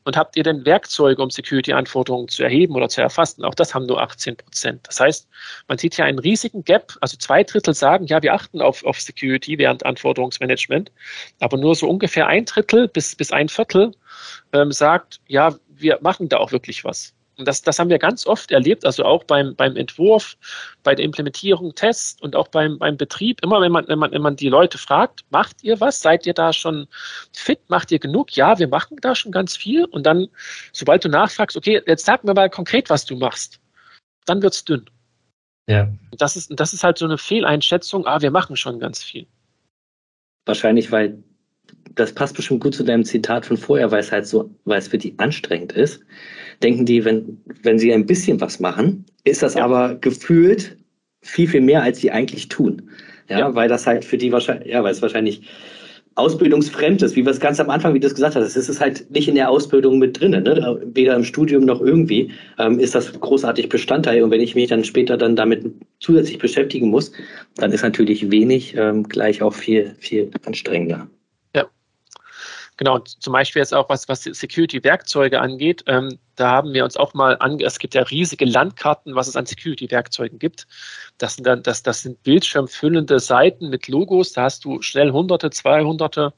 [0.03, 3.45] Und habt ihr denn Werkzeuge, um Security-Anforderungen zu erheben oder zu erfassen?
[3.45, 4.81] Auch das haben nur 18 Prozent.
[4.89, 5.29] Das heißt,
[5.69, 6.95] man sieht hier einen riesigen Gap.
[7.01, 10.91] Also zwei Drittel sagen, ja, wir achten auf, auf Security während Anforderungsmanagement.
[11.39, 13.93] Aber nur so ungefähr ein Drittel bis, bis ein Viertel
[14.53, 17.15] ähm, sagt, ja, wir machen da auch wirklich was.
[17.41, 20.37] Und das, das haben wir ganz oft erlebt, also auch beim, beim Entwurf,
[20.83, 23.43] bei der Implementierung, Tests und auch beim, beim Betrieb.
[23.43, 26.03] Immer wenn man, wenn, man, wenn man die Leute fragt, macht ihr was?
[26.03, 26.87] Seid ihr da schon
[27.33, 27.61] fit?
[27.69, 28.37] Macht ihr genug?
[28.37, 29.87] Ja, wir machen da schon ganz viel.
[29.87, 30.29] Und dann,
[30.73, 33.59] sobald du nachfragst, okay, jetzt sag mir mal konkret, was du machst,
[34.27, 34.85] dann wird es dünn.
[35.67, 35.89] Ja.
[36.19, 39.27] Das ist, das ist halt so eine Fehleinschätzung, ah, wir machen schon ganz viel.
[40.45, 41.23] Wahrscheinlich, weil
[41.95, 44.89] das passt bestimmt gut zu deinem Zitat von vorher, weil es halt so, weil es
[44.89, 46.01] für die anstrengend ist.
[46.63, 49.65] Denken die, wenn, wenn sie ein bisschen was machen, ist das ja.
[49.65, 50.77] aber gefühlt
[51.23, 52.91] viel, viel mehr, als sie eigentlich tun.
[53.29, 55.43] Ja, ja, weil das halt für die wahrscheinlich, ja, weil es wahrscheinlich
[56.17, 58.57] ausbildungsfremd ist, wie wir es ganz am Anfang, wie du es gesagt hast.
[58.57, 60.81] Es ist halt nicht in der Ausbildung mit drin, ne?
[60.93, 64.23] weder im Studium noch irgendwie ähm, ist das großartig Bestandteil.
[64.23, 65.65] Und wenn ich mich dann später dann damit
[66.01, 67.13] zusätzlich beschäftigen muss,
[67.57, 71.09] dann ist natürlich wenig ähm, gleich auch viel, viel anstrengender.
[72.81, 75.85] Genau, zum Beispiel jetzt auch was, was Security-Werkzeuge angeht.
[75.87, 79.37] Ähm, da haben wir uns auch mal ange, es gibt ja riesige Landkarten, was es
[79.37, 80.67] an Security-Werkzeugen gibt.
[81.19, 84.33] Das sind dann, das, das sind bildschirmfüllende Seiten mit Logos.
[84.33, 86.33] Da hast du schnell hunderte, zweihunderte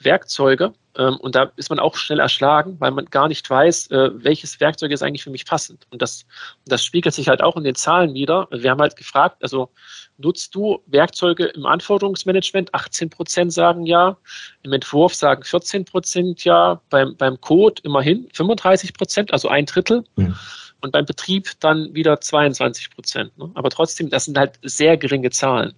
[0.00, 0.72] Werkzeuge.
[0.96, 4.58] Ähm, und da ist man auch schnell erschlagen, weil man gar nicht weiß, äh, welches
[4.60, 5.86] Werkzeug ist eigentlich für mich passend.
[5.90, 6.26] Und das,
[6.66, 8.48] das spiegelt sich halt auch in den Zahlen wieder.
[8.50, 9.70] Wir haben halt gefragt, also
[10.18, 12.74] nutzt du Werkzeuge im Anforderungsmanagement?
[12.74, 14.16] 18 Prozent sagen ja,
[14.62, 20.04] im Entwurf sagen 14 Prozent ja, beim, beim Code immerhin 35 Prozent, also ein Drittel.
[20.16, 20.34] Mhm.
[20.82, 23.36] Und beim Betrieb dann wieder 22 Prozent.
[23.36, 23.50] Ne?
[23.52, 25.74] Aber trotzdem, das sind halt sehr geringe Zahlen.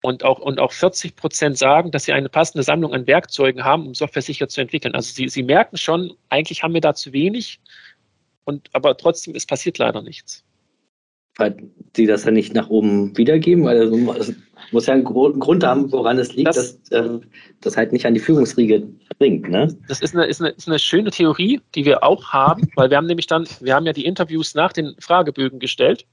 [0.00, 3.86] Und auch, und auch 40 Prozent sagen, dass sie eine passende Sammlung an Werkzeugen haben,
[3.86, 4.94] um Software sicher zu entwickeln.
[4.94, 7.60] Also sie, sie merken schon, eigentlich haben wir da zu wenig,
[8.48, 10.42] und, aber trotzdem, es passiert leider nichts.
[11.36, 11.54] Weil
[11.96, 13.76] die das ja nicht nach oben wiedergeben, weil
[14.16, 14.34] es
[14.72, 17.20] muss ja einen Grund haben, woran es liegt, das, dass äh,
[17.60, 19.50] das halt nicht an die Führungsriege bringt.
[19.50, 19.76] Ne?
[19.86, 22.96] Das ist eine, ist, eine, ist eine schöne Theorie, die wir auch haben, weil wir
[22.96, 26.06] haben nämlich dann, wir haben ja die Interviews nach den Fragebögen gestellt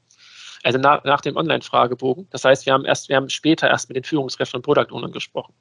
[0.65, 2.27] also nach, nach dem Online-Fragebogen.
[2.31, 5.11] Das heißt, wir haben erst, wir haben später erst mit den Führungskräften und Product Ownern
[5.11, 5.53] gesprochen.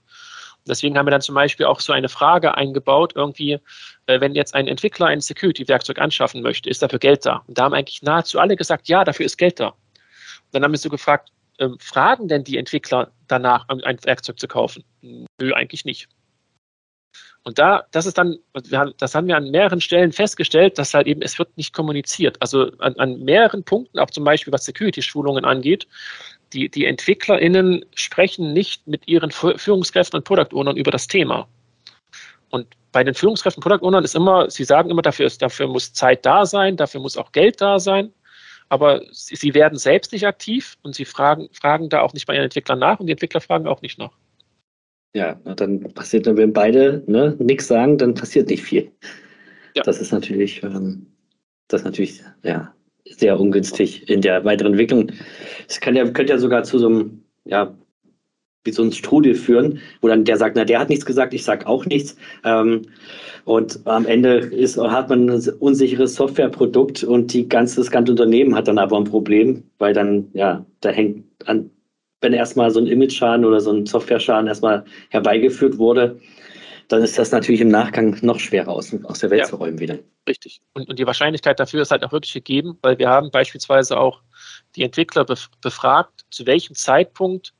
[0.67, 3.59] Deswegen haben wir dann zum Beispiel auch so eine Frage eingebaut, irgendwie,
[4.07, 7.43] äh, wenn jetzt ein Entwickler ein Security-Werkzeug anschaffen möchte, ist dafür Geld da?
[7.47, 9.69] Und da haben eigentlich nahezu alle gesagt, ja, dafür ist Geld da.
[9.69, 9.77] Und
[10.53, 14.85] dann haben wir so gefragt, ähm, fragen denn die Entwickler danach, ein Werkzeug zu kaufen?
[15.03, 16.09] Nö, eigentlich nicht.
[17.45, 18.39] Und da, das ist dann,
[18.99, 22.37] das haben wir an mehreren Stellen festgestellt, dass halt eben, es wird nicht kommuniziert.
[22.41, 25.87] Also an, an mehreren Punkten, auch zum Beispiel was Security-Schulungen angeht,
[26.55, 31.47] die, die EntwicklerInnen sprechen nicht mit ihren Führungskräften und Product Ownern über das Thema.
[32.49, 35.67] Und bei den Führungskräften und Product Ownern ist immer, sie sagen immer, dafür, ist, dafür
[35.67, 38.11] muss Zeit da sein, dafür muss auch Geld da sein.
[38.71, 42.35] Aber sie, sie werden selbst nicht aktiv und sie fragen, fragen da auch nicht bei
[42.35, 44.13] ihren Entwicklern nach und die Entwickler fragen auch nicht nach.
[45.14, 48.90] Ja, dann passiert, wenn beide ne, nichts sagen, dann passiert nicht viel.
[49.77, 49.83] Ja.
[49.85, 51.07] Das ist natürlich, ähm,
[51.68, 52.74] das ist natürlich, ja,
[53.09, 55.12] sehr ungünstig in der weiteren Entwicklung.
[55.68, 57.77] Es kann ja, könnte ja sogar zu so einem, ja,
[58.64, 61.44] wie so ein Strudel führen, wo dann der sagt, na, der hat nichts gesagt, ich
[61.44, 62.16] sag auch nichts.
[62.44, 62.83] Ähm,
[63.44, 68.55] und am Ende ist, hat man ein unsicheres Softwareprodukt und die ganze, das ganze Unternehmen
[68.55, 71.70] hat dann aber ein Problem, weil dann, ja, da hängt an
[72.25, 76.19] wenn erstmal so ein Image-Schaden oder so ein Software-Schaden erstmal herbeigeführt wurde,
[76.89, 79.79] dann ist das natürlich im Nachgang noch schwerer aus, aus der Welt ja, zu räumen
[79.79, 79.99] wieder.
[80.29, 80.61] Richtig.
[80.73, 84.21] Und, und, die Wahrscheinlichkeit dafür ist halt auch wirklich gegeben, weil wir haben beispielsweise auch
[84.75, 85.25] die Entwickler
[85.63, 87.55] befragt, zu welchem Zeitpunkt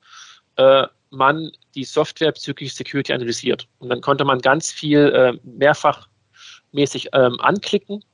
[0.57, 3.69] äh, man die Software bezüglich Security analysiert.
[3.79, 8.05] Und dann konnte man ganz viel äh, mehrfachmäßig ähm, anklicken.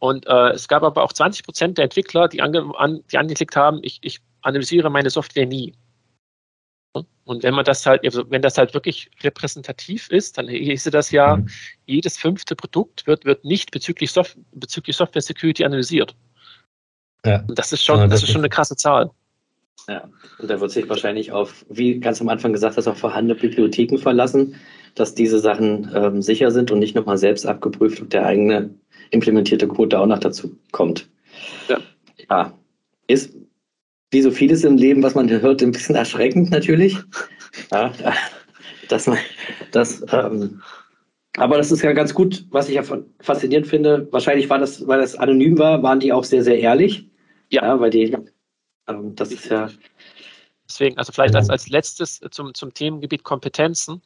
[0.00, 3.56] Und äh, es gab aber auch 20 Prozent der Entwickler, die, ange an, die angeklickt
[3.56, 5.74] haben, ich, ich analysiere meine Software nie.
[7.24, 11.10] Und wenn man das halt, also wenn das halt wirklich repräsentativ ist, dann hieße das
[11.10, 11.48] ja, mhm.
[11.86, 16.14] jedes fünfte Produkt wird, wird nicht bezüglich, Sof bezüglich Software Security analysiert.
[17.26, 17.44] Ja.
[17.46, 19.10] Und das ist schon, ja, das, das ist schon eine krasse Zahl.
[19.88, 20.08] Ja,
[20.38, 23.96] und da wird sich wahrscheinlich auf, wie ganz am Anfang gesagt hast, auf vorhandene Bibliotheken
[23.98, 24.54] verlassen,
[24.94, 28.70] dass diese Sachen ähm, sicher sind und nicht nochmal selbst abgeprüft und der eigene
[29.10, 31.08] implementierte Code da auch noch dazu kommt.
[31.68, 31.78] Ja.
[32.28, 32.52] ja.
[33.06, 33.34] Ist
[34.10, 36.96] wie so vieles im Leben, was man hört, ein bisschen erschreckend natürlich.
[37.72, 37.92] Ja,
[38.88, 39.18] dass man,
[39.72, 40.62] dass, ähm,
[41.36, 42.82] Aber das ist ja ganz gut, was ich ja
[43.20, 44.08] faszinierend finde.
[44.10, 47.08] Wahrscheinlich war das, weil das anonym war, waren die auch sehr, sehr ehrlich.
[47.50, 48.16] Ja, ja weil die,
[48.88, 49.68] ähm, das ist ja.
[50.68, 54.02] Deswegen, also vielleicht als, als letztes zum, zum Themengebiet Kompetenzen.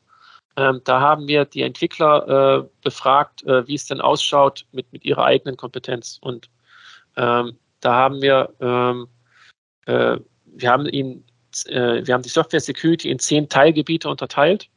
[0.56, 5.04] Ähm, da haben wir die Entwickler äh, befragt, äh, wie es denn ausschaut mit, mit
[5.04, 6.18] ihrer eigenen Kompetenz.
[6.20, 6.50] Und
[7.16, 9.08] ähm, da haben wir, ähm,
[9.86, 11.24] äh, wir haben ihnen,
[11.66, 14.68] äh, wir haben die Software Security in zehn Teilgebiete unterteilt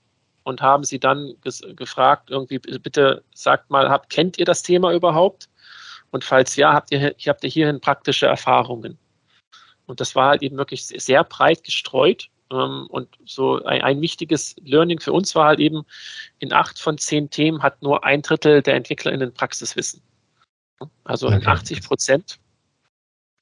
[0.44, 1.34] und haben sie dann
[1.76, 5.50] gefragt, irgendwie, bitte sagt mal, habt, kennt ihr das Thema überhaupt?
[6.12, 8.98] Und falls ja, habt ihr, habt ihr hierhin praktische Erfahrungen?
[9.88, 12.30] Und das war halt eben wirklich sehr breit gestreut.
[12.52, 15.84] Ähm, und so ein, ein, wichtiges Learning für uns war halt eben,
[16.40, 20.02] in acht von zehn Themen hat nur ein Drittel der EntwicklerInnen Praxiswissen.
[21.04, 21.46] Also okay.
[21.46, 22.40] 80 Prozent.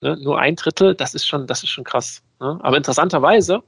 [0.03, 2.21] Ne, nur ein Drittel, das ist schon, das ist schon krass.
[2.41, 2.59] Ne?
[2.61, 3.63] Aber interessanterweise,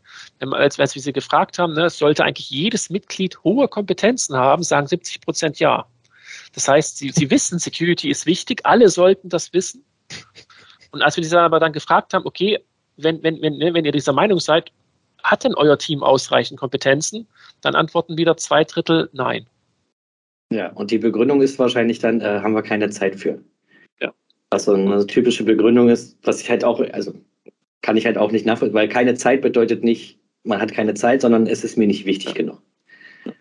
[0.51, 4.85] als, als wir sie gefragt haben, ne, sollte eigentlich jedes Mitglied hohe Kompetenzen haben, sagen
[4.85, 5.85] 70 Prozent ja.
[6.53, 9.85] Das heißt, sie, sie wissen, Security ist wichtig, alle sollten das wissen.
[10.91, 12.59] Und als wir sie aber dann gefragt haben, okay,
[12.97, 14.73] wenn, wenn, wenn, ne, wenn ihr dieser Meinung seid,
[15.23, 17.29] hat denn euer Team ausreichend Kompetenzen?
[17.61, 19.47] Dann antworten wieder zwei Drittel nein.
[20.51, 23.39] Ja, und die Begründung ist wahrscheinlich dann, äh, haben wir keine Zeit für.
[24.55, 27.13] Was so eine typische Begründung ist, was ich halt auch, also
[27.81, 31.19] kann ich halt auch nicht nachvollziehen, weil keine Zeit bedeutet nicht, man hat keine Zeit,
[31.19, 32.61] sondern es ist mir nicht wichtig genug.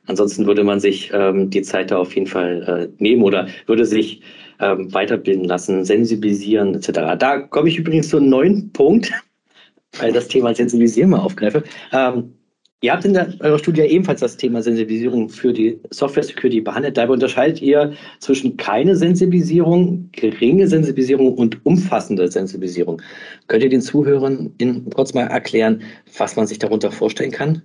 [0.06, 3.86] Ansonsten würde man sich ähm, die Zeit da auf jeden Fall äh, nehmen oder würde
[3.86, 4.22] sich
[4.58, 7.16] ähm, weiterbilden lassen, sensibilisieren etc.
[7.16, 9.12] Da komme ich übrigens zu einem neuen Punkt,
[10.00, 11.62] weil das Thema Sensibilisieren mal aufgreife.
[11.92, 12.34] Ähm,
[12.84, 16.98] ihr habt in der, eurer Studie ebenfalls das Thema Sensibilisierung für die Software Security behandelt.
[16.98, 23.00] Dabei unterscheidet ihr zwischen keine Sensibilisierung, geringe Sensibilisierung und umfassende Sensibilisierung.
[23.48, 24.52] Könnt ihr den Zuhörern
[24.94, 25.82] kurz mal erklären,
[26.18, 27.62] was man sich darunter vorstellen kann?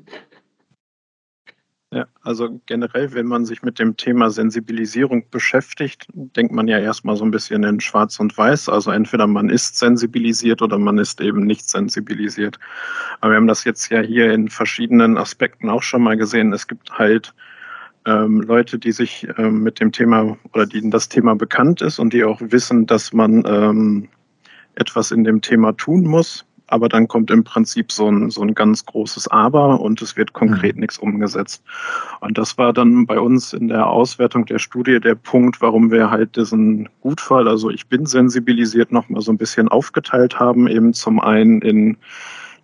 [1.91, 7.15] Ja, also generell, wenn man sich mit dem Thema Sensibilisierung beschäftigt, denkt man ja erstmal
[7.15, 8.69] so ein bisschen in Schwarz und Weiß.
[8.69, 12.60] Also entweder man ist sensibilisiert oder man ist eben nicht sensibilisiert.
[13.21, 16.54] Aber wir haben das jetzt ja hier in verschiedenen Aspekten auch schon mal gesehen.
[16.54, 17.34] Es gibt halt
[18.06, 22.13] ähm, Leute, die sich ähm, mit dem Thema oder denen das Thema bekannt ist und
[22.13, 24.10] die auch wissen, dass man ähm,
[24.75, 28.53] etwas in dem Thema tun muss aber dann kommt im Prinzip so ein, so ein
[28.53, 30.82] ganz großes Aber und es wird konkret mhm.
[30.82, 31.63] nichts umgesetzt.
[32.21, 36.12] Und das war dann bei uns in der Auswertung der Studie der Punkt, warum wir
[36.12, 41.19] halt diesen Gutfall, also ich bin sensibilisiert, nochmal so ein bisschen aufgeteilt haben, eben zum
[41.19, 41.97] einen in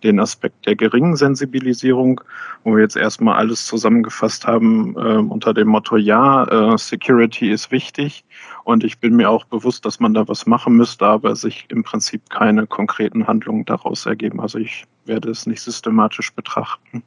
[0.06, 2.20] den Aspekt der geringen Sensibilisierung,
[2.64, 7.70] wo wir jetzt erstmal alles zusammengefasst haben äh, unter dem Motto, ja, äh, Security ist
[7.70, 8.24] wichtig
[8.64, 11.82] und ich bin mir auch bewusst, dass man da was machen müsste, aber sich im
[11.82, 14.40] Prinzip keine konkreten Handlungen daraus ergeben.
[14.40, 17.02] Also ich werde es nicht systematisch betrachten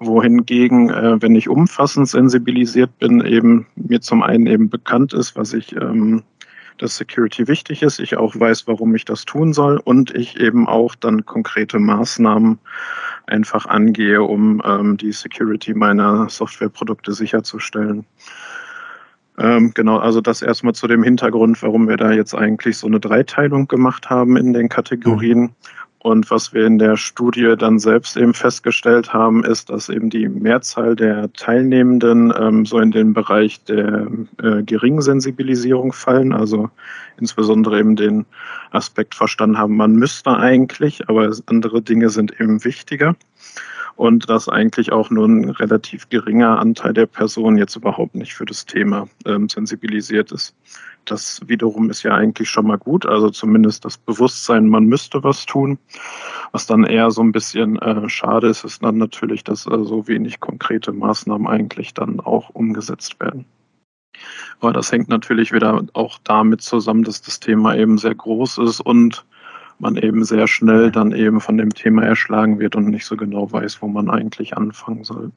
[0.00, 5.52] wohingegen, äh, wenn ich umfassend sensibilisiert bin, eben mir zum einen eben bekannt ist, was
[5.52, 6.22] ich ähm,
[6.78, 10.68] dass Security wichtig ist, ich auch weiß, warum ich das tun soll und ich eben
[10.68, 12.58] auch dann konkrete Maßnahmen
[13.26, 18.06] einfach angehe, um ähm, die Security meiner Softwareprodukte sicherzustellen.
[19.38, 22.98] Ähm, genau, also das erstmal zu dem Hintergrund, warum wir da jetzt eigentlich so eine
[22.98, 25.40] Dreiteilung gemacht haben in den Kategorien.
[25.40, 25.54] Mhm.
[26.08, 30.26] Und was wir in der Studie dann selbst eben festgestellt haben, ist, dass eben die
[30.26, 34.06] Mehrzahl der Teilnehmenden ähm, so in den Bereich der
[34.42, 36.70] äh, geringen Sensibilisierung fallen, also
[37.20, 38.24] insbesondere eben den
[38.70, 43.14] Aspekt verstanden haben, man müsste eigentlich, aber andere Dinge sind eben wichtiger.
[43.96, 48.46] Und dass eigentlich auch nur ein relativ geringer Anteil der Personen jetzt überhaupt nicht für
[48.46, 50.54] das Thema ähm, sensibilisiert ist.
[51.10, 55.46] Das wiederum ist ja eigentlich schon mal gut, also zumindest das Bewusstsein, man müsste was
[55.46, 55.78] tun.
[56.52, 60.06] Was dann eher so ein bisschen äh, schade ist, ist dann natürlich, dass äh, so
[60.06, 63.44] wenig konkrete Maßnahmen eigentlich dann auch umgesetzt werden.
[64.60, 68.80] Aber das hängt natürlich wieder auch damit zusammen, dass das Thema eben sehr groß ist
[68.80, 69.24] und
[69.78, 73.50] man eben sehr schnell dann eben von dem Thema erschlagen wird und nicht so genau
[73.50, 75.30] weiß, wo man eigentlich anfangen soll.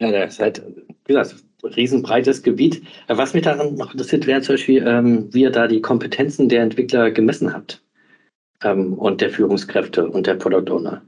[0.00, 0.62] Ja, das ist halt,
[1.06, 2.82] wie gesagt, riesenbreites Gebiet.
[3.08, 6.62] Was mich daran noch interessiert, wäre zum Beispiel, ähm, wie ihr da die Kompetenzen der
[6.62, 7.82] Entwickler gemessen habt
[8.62, 11.02] ähm, und der Führungskräfte und der Product Owner.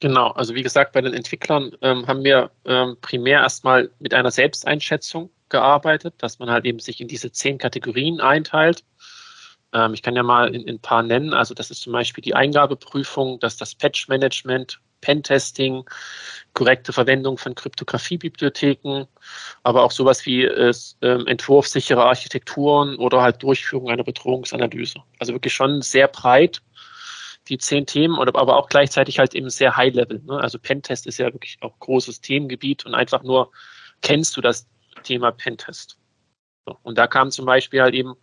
[0.00, 4.30] Genau, also wie gesagt, bei den Entwicklern ähm, haben wir ähm, primär erstmal mit einer
[4.30, 8.84] Selbsteinschätzung gearbeitet, dass man halt eben sich in diese zehn Kategorien einteilt.
[9.72, 11.34] Ähm, ich kann ja mal in, in ein paar nennen.
[11.34, 15.84] Also das ist zum Beispiel die Eingabeprüfung, das das Patch-Management, Pentesting,
[16.54, 19.06] korrekte Verwendung von Kryptographiebibliotheken,
[19.62, 25.00] aber auch sowas wie äh, Entwurf sicherer Architekturen oder halt Durchführung einer Bedrohungsanalyse.
[25.18, 26.60] Also wirklich schon sehr breit
[27.48, 30.22] die zehn Themen, aber auch gleichzeitig halt eben sehr High-Level.
[30.26, 30.38] Ne?
[30.38, 33.50] Also Pentest ist ja wirklich auch großes Themengebiet und einfach nur
[34.02, 34.68] kennst du das
[35.02, 35.96] Thema Pentest?
[36.68, 38.14] So, und da kam zum Beispiel halt eben,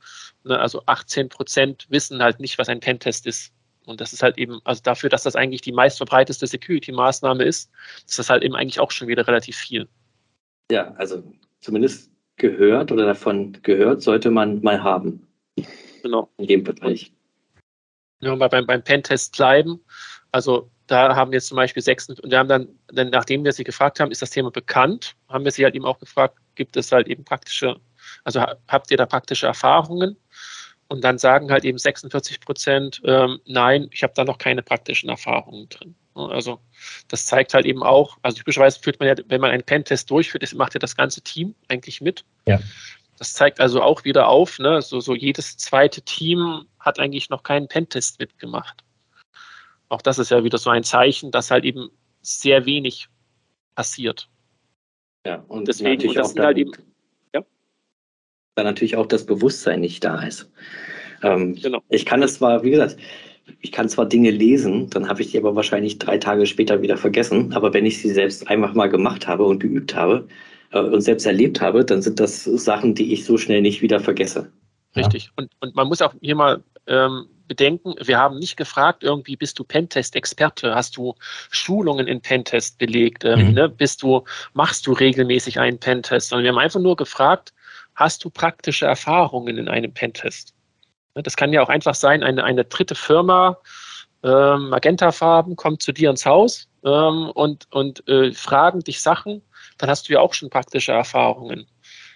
[0.44, 3.52] ne, also 18 Prozent wissen halt nicht, was ein Pentest ist.
[3.88, 7.72] Und das ist halt eben, also dafür, dass das eigentlich die meistverbreiteste Security-Maßnahme ist,
[8.08, 9.88] ist das halt eben eigentlich auch schon wieder relativ viel.
[10.72, 11.24] Ja, also
[11.60, 15.28] zumindest gehört oder davon gehört sollte man mal haben.
[16.04, 16.30] Genau.
[16.38, 17.12] In dem Bereich.
[18.20, 19.80] Wenn wir mal beim, beim Pentest bleiben,
[20.32, 23.64] also da haben wir zum Beispiel sechs, und wir haben dann, dann, nachdem wir sie
[23.64, 26.92] gefragt haben, ist das Thema bekannt, haben wir sie halt eben auch gefragt, gibt es
[26.92, 27.80] halt eben praktische,
[28.24, 30.18] also habt ihr da praktische Erfahrungen?
[30.88, 35.10] Und dann sagen halt eben 46 Prozent, ähm, nein, ich habe da noch keine praktischen
[35.10, 35.96] Erfahrungen drin.
[36.14, 36.60] Also
[37.08, 40.54] das zeigt halt eben auch, also typischerweise führt man ja, wenn man einen Pentest durchführt,
[40.54, 42.24] macht ja das ganze Team eigentlich mit.
[42.48, 42.60] Ja.
[43.18, 47.44] Das zeigt also auch wieder auf, ne, so, so jedes zweite Team hat eigentlich noch
[47.44, 48.84] keinen Pentest mitgemacht.
[49.90, 51.90] Auch das ist ja wieder so ein Zeichen, dass halt eben
[52.22, 53.08] sehr wenig
[53.76, 54.30] passiert.
[55.26, 56.72] Ja, und deswegen und auch dann, halt eben,
[58.56, 60.50] dann natürlich auch das Bewusstsein nicht da ist.
[61.22, 61.82] Ähm, genau.
[61.90, 62.98] Ich kann es zwar, wie gesagt,
[63.62, 66.98] ich kann zwar Dinge lesen, dann habe ich die aber wahrscheinlich drei Tage später wieder
[66.98, 67.54] vergessen.
[67.54, 70.28] Aber wenn ich sie selbst einfach mal gemacht habe und geübt habe
[70.72, 74.00] äh, und selbst erlebt habe, dann sind das Sachen, die ich so schnell nicht wieder
[74.00, 74.52] vergesse.
[74.96, 75.26] Richtig.
[75.26, 75.32] Ja.
[75.38, 79.60] Und, und man muss auch hier mal ähm, bedenken, wir haben nicht gefragt, irgendwie bist
[79.60, 81.14] du Pentest-Experte, hast du
[81.52, 83.54] Schulungen in Pentest belegt, ähm, mhm.
[83.54, 83.70] ne?
[83.70, 87.54] bist du, machst du regelmäßig einen Pentest, sondern wir haben einfach nur gefragt,
[87.96, 90.54] hast du praktische Erfahrungen in einem Pentest?
[91.16, 93.58] Ne, das kann ja auch einfach sein, eine, eine dritte Firma,
[94.24, 99.42] ähm, Magenta-Farben, kommt zu dir ins Haus ähm, und, und äh, fragen dich Sachen,
[99.78, 101.68] dann hast du ja auch schon praktische Erfahrungen.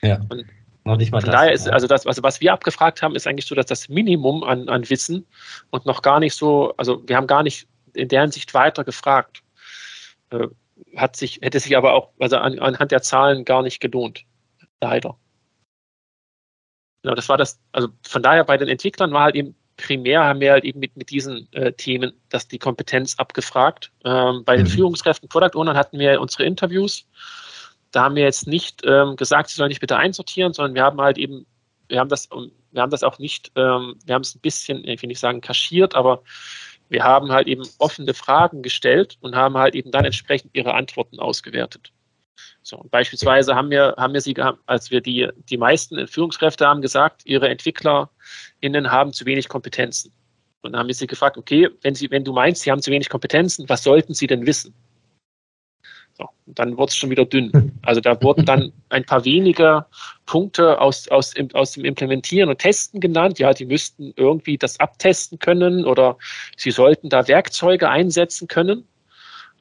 [0.02, 0.20] Ja.
[0.30, 0.46] Und
[0.86, 3.28] noch nicht mal von das, daher ist, also das, also was wir abgefragt haben, ist
[3.28, 5.26] eigentlich so, dass das Minimum an, an Wissen
[5.70, 9.44] und noch gar nicht so, also wir haben gar nicht in der Hinsicht weiter gefragt.
[10.32, 10.48] Äh,
[10.96, 14.24] hat sich, hätte sich aber auch, also an, anhand der Zahlen gar nicht gelohnt.
[14.82, 15.18] Leider.
[17.02, 20.42] Genau, das war das, also von daher bei den Entwicklern war halt eben primär haben
[20.42, 23.92] wir halt eben mit, mit diesen äh, Themen dass die Kompetenz abgefragt.
[24.04, 24.72] Ähm, bei den mhm.
[24.72, 27.06] Führungskräften, Product Ownern hatten wir unsere Interviews.
[27.92, 31.02] Da haben wir jetzt nicht ähm, gesagt, sie sollen nicht bitte einsortieren, sondern wir haben
[31.02, 31.46] halt eben,
[31.88, 35.02] wir haben das, wir haben das auch nicht, ähm, wir haben es ein bisschen, ich
[35.02, 36.22] will nicht sagen kaschiert, aber
[36.90, 41.20] wir haben halt eben offene Fragen gestellt und haben halt eben dann entsprechend ihre Antworten
[41.20, 41.92] ausgewertet.
[42.62, 47.22] So, beispielsweise haben wir, haben wir sie als wir die, die meisten Führungskräfte haben gesagt,
[47.26, 50.12] ihre EntwicklerInnen haben zu wenig Kompetenzen.
[50.62, 52.92] Und dann haben wir sie gefragt, okay, wenn, sie, wenn du meinst, sie haben zu
[52.92, 54.74] wenig Kompetenzen, was sollten sie denn wissen?
[56.14, 57.80] So, dann wurde es schon wieder dünn.
[57.82, 59.86] Also da wurden dann ein paar wenige
[60.26, 63.40] Punkte aus, aus, aus dem Implementieren und Testen genannt.
[63.40, 66.18] Ja, die müssten irgendwie das abtesten können oder
[66.58, 68.86] sie sollten da Werkzeuge einsetzen können.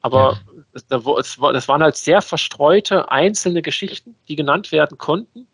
[0.01, 0.39] Aber
[0.73, 5.47] das waren halt sehr verstreute einzelne Geschichten, die genannt werden konnten.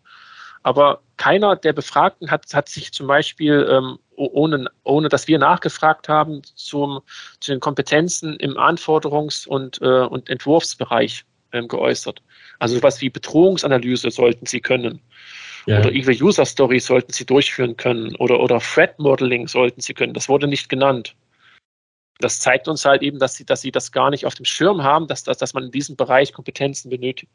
[0.64, 6.10] Aber keiner der Befragten hat, hat sich zum Beispiel, ähm, ohne, ohne dass wir nachgefragt
[6.10, 7.02] haben, zum,
[7.40, 12.22] zu den Kompetenzen im Anforderungs- und, äh, und Entwurfsbereich ähm, geäußert.
[12.60, 15.00] Also sowas wie Bedrohungsanalyse sollten sie können.
[15.68, 15.80] Ja.
[15.80, 18.16] Oder Evil User Story sollten sie durchführen können.
[18.16, 20.14] Oder, oder Threat Modeling sollten sie können.
[20.14, 21.16] Das wurde nicht genannt
[22.20, 24.84] das zeigt uns halt eben, dass sie, dass sie das gar nicht auf dem Schirm
[24.84, 27.32] haben, dass, dass, dass man in diesem Bereich Kompetenzen benötigt.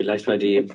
[0.00, 0.68] Vielleicht weil die,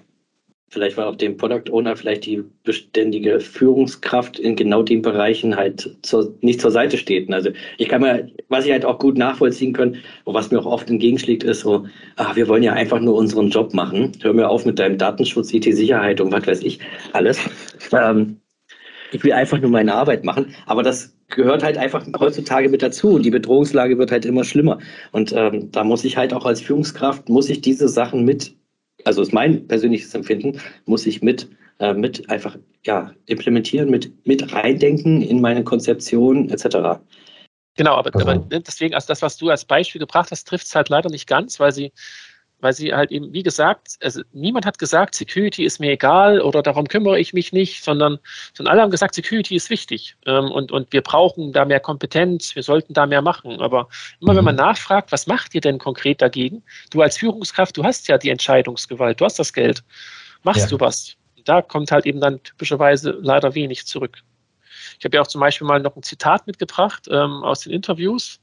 [0.70, 5.98] vielleicht war auch dem Product Owner vielleicht die beständige Führungskraft in genau den Bereichen halt
[6.02, 7.32] zur, nicht zur Seite steht.
[7.32, 10.90] Also ich kann mir, was ich halt auch gut nachvollziehen kann, was mir auch oft
[10.90, 14.12] entgegenschlägt, ist so, ach, wir wollen ja einfach nur unseren Job machen.
[14.22, 16.80] Hör mir auf mit deinem Datenschutz, IT-Sicherheit und was weiß ich,
[17.14, 17.40] alles.
[17.92, 18.38] Ähm,
[19.12, 20.56] ich will einfach nur meine Arbeit machen.
[20.66, 24.80] Aber das gehört halt einfach heutzutage mit dazu und die Bedrohungslage wird halt immer schlimmer.
[25.12, 28.56] Und ähm, da muss ich halt auch als Führungskraft, muss ich diese Sachen mit,
[29.06, 34.54] also ist mein persönliches Empfinden, muss ich mit, äh, mit einfach ja, implementieren, mit, mit
[34.54, 37.00] reindenken in meine Konzeption etc.
[37.78, 40.90] Genau, aber, aber deswegen, also das, was du als Beispiel gebracht hast, trifft es halt
[40.90, 41.92] leider nicht ganz, weil sie
[42.62, 46.62] weil sie halt eben, wie gesagt, also niemand hat gesagt, Security ist mir egal oder
[46.62, 48.20] darum kümmere ich mich nicht, sondern,
[48.54, 52.56] sondern alle haben gesagt, Security ist wichtig ähm, und, und wir brauchen da mehr Kompetenz,
[52.56, 53.60] wir sollten da mehr machen.
[53.60, 53.90] Aber
[54.22, 54.62] immer wenn man mhm.
[54.62, 56.64] nachfragt, was macht ihr denn konkret dagegen?
[56.92, 59.84] Du als Führungskraft, du hast ja die Entscheidungsgewalt, du hast das Geld.
[60.44, 60.68] Machst ja.
[60.68, 61.16] du was?
[61.46, 64.20] Da kommt halt eben dann typischerweise leider wenig zurück.
[65.00, 68.40] Ich habe ja auch zum Beispiel mal noch ein Zitat mitgebracht ähm, aus den Interviews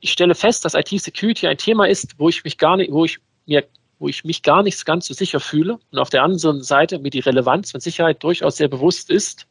[0.00, 3.18] ich stelle fest, dass IT-Security ein Thema ist, wo ich mich gar nicht, wo ich
[3.46, 3.64] mir,
[3.98, 7.10] wo ich mich gar nicht ganz so sicher fühle und auf der anderen Seite mir
[7.10, 9.46] die Relevanz von Sicherheit durchaus sehr bewusst ist.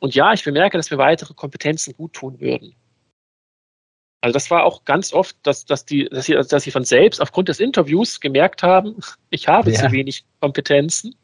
[0.00, 2.74] Und ja, ich bemerke, dass mir weitere Kompetenzen gut tun würden.
[4.20, 7.20] Also das war auch ganz oft, dass, dass, die, dass, sie, dass sie von selbst
[7.20, 8.96] aufgrund des Interviews gemerkt haben,
[9.30, 9.80] ich habe ja.
[9.80, 11.14] zu wenig Kompetenzen.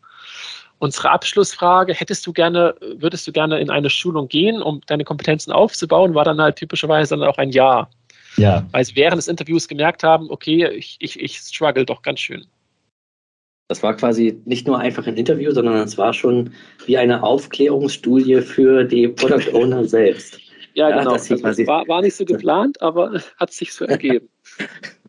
[0.79, 5.51] Unsere Abschlussfrage, hättest du gerne, würdest du gerne in eine Schulung gehen, um deine Kompetenzen
[5.53, 7.89] aufzubauen, war dann halt typischerweise dann auch ein Ja.
[8.37, 8.67] Ja.
[8.73, 12.47] Weil sie während des Interviews gemerkt haben, okay, ich, ich, ich struggle doch ganz schön.
[13.69, 16.53] Das war quasi nicht nur einfach ein Interview, sondern es war schon
[16.87, 20.39] wie eine Aufklärungsstudie für die Product Owner selbst.
[20.75, 21.13] Ja, ja genau.
[21.13, 24.29] Das also war, war nicht so geplant, aber hat sich so ergeben.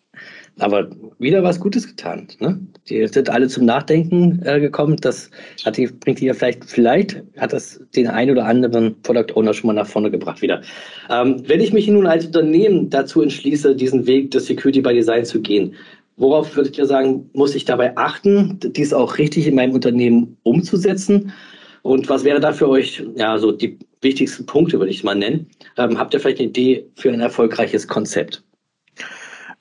[0.60, 0.90] aber
[1.20, 2.28] wieder was Gutes getan.
[2.40, 2.60] Ne?
[2.88, 4.98] Die sind alle zum Nachdenken äh, gekommen.
[5.02, 5.30] Das
[5.66, 9.54] hat die, bringt die ja vielleicht, vielleicht hat das den einen oder anderen Product Owner
[9.54, 10.62] schon mal nach vorne gebracht wieder.
[11.10, 15.26] Ähm, wenn ich mich nun als Unternehmen dazu entschließe, diesen Weg des Security by Design
[15.26, 15.74] zu gehen,
[16.18, 21.34] worauf würdet ihr sagen, muss ich dabei achten, dies auch richtig in meinem Unternehmen umzusetzen?
[21.82, 25.48] Und was wäre da für euch ja, so die wichtigsten Punkte, würde ich mal nennen?
[25.78, 28.44] Ähm, habt ihr vielleicht eine Idee für ein erfolgreiches Konzept?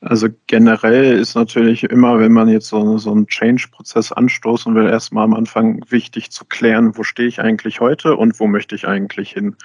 [0.07, 5.25] Also generell ist natürlich immer, wenn man jetzt so, so einen Change-Prozess anstoßen will, erstmal
[5.25, 9.31] am Anfang wichtig zu klären, wo stehe ich eigentlich heute und wo möchte ich eigentlich
[9.31, 9.57] hin.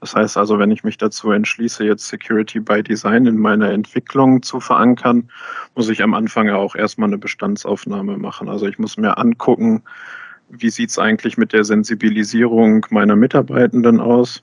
[0.00, 4.42] Das heißt also, wenn ich mich dazu entschließe, jetzt Security by Design in meiner Entwicklung
[4.42, 5.30] zu verankern,
[5.76, 8.48] muss ich am Anfang ja auch erstmal eine Bestandsaufnahme machen.
[8.48, 9.84] Also ich muss mir angucken,
[10.48, 14.42] wie sieht es eigentlich mit der Sensibilisierung meiner Mitarbeitenden aus?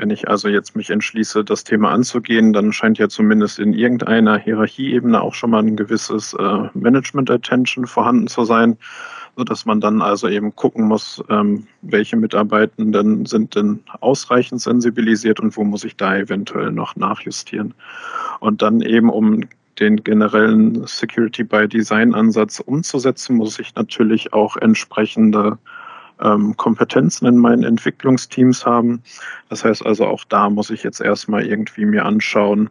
[0.00, 4.38] Wenn ich also jetzt mich entschließe, das Thema anzugehen, dann scheint ja zumindest in irgendeiner
[4.38, 8.78] Hierarchieebene auch schon mal ein gewisses äh, Management-Attention vorhanden zu sein,
[9.36, 15.54] sodass man dann also eben gucken muss, ähm, welche Mitarbeitenden sind denn ausreichend sensibilisiert und
[15.58, 17.74] wo muss ich da eventuell noch nachjustieren.
[18.38, 19.42] Und dann eben, um
[19.80, 25.58] den generellen Security by Design Ansatz umzusetzen, muss ich natürlich auch entsprechende
[26.22, 29.02] ähm, Kompetenzen in meinen Entwicklungsteams haben.
[29.48, 32.70] Das heißt also, auch da muss ich jetzt erstmal irgendwie mir anschauen,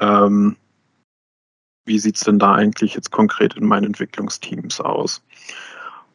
[0.00, 0.56] ähm,
[1.86, 5.22] wie sieht es denn da eigentlich jetzt konkret in meinen Entwicklungsteams aus.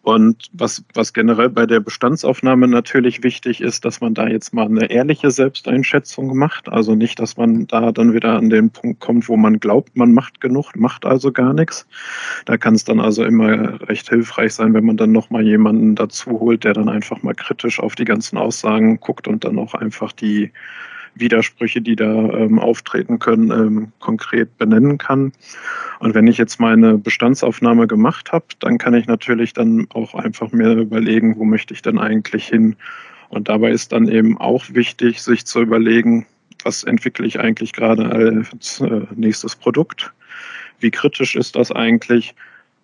[0.03, 4.65] Und was, was generell bei der Bestandsaufnahme natürlich wichtig ist, dass man da jetzt mal
[4.65, 6.67] eine ehrliche Selbsteinschätzung macht.
[6.67, 10.13] Also nicht, dass man da dann wieder an den Punkt kommt, wo man glaubt, man
[10.13, 11.87] macht genug, macht also gar nichts.
[12.43, 16.31] Da kann es dann also immer recht hilfreich sein, wenn man dann nochmal jemanden dazu
[16.31, 20.11] holt, der dann einfach mal kritisch auf die ganzen Aussagen guckt und dann auch einfach
[20.11, 20.51] die
[21.15, 25.31] Widersprüche, die da ähm, auftreten können, ähm, konkret benennen kann.
[25.99, 30.51] Und wenn ich jetzt meine Bestandsaufnahme gemacht habe, dann kann ich natürlich dann auch einfach
[30.51, 32.75] mir überlegen, wo möchte ich denn eigentlich hin.
[33.29, 36.25] Und dabei ist dann eben auch wichtig, sich zu überlegen,
[36.63, 40.13] was entwickle ich eigentlich gerade als äh, nächstes Produkt?
[40.79, 42.35] Wie kritisch ist das eigentlich?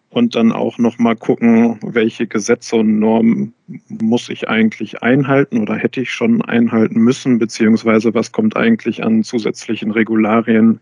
[0.10, 3.54] Und dann auch nochmal gucken, welche Gesetze und Normen
[3.88, 9.24] muss ich eigentlich einhalten oder hätte ich schon einhalten müssen, beziehungsweise was kommt eigentlich an
[9.24, 10.80] zusätzlichen Regularien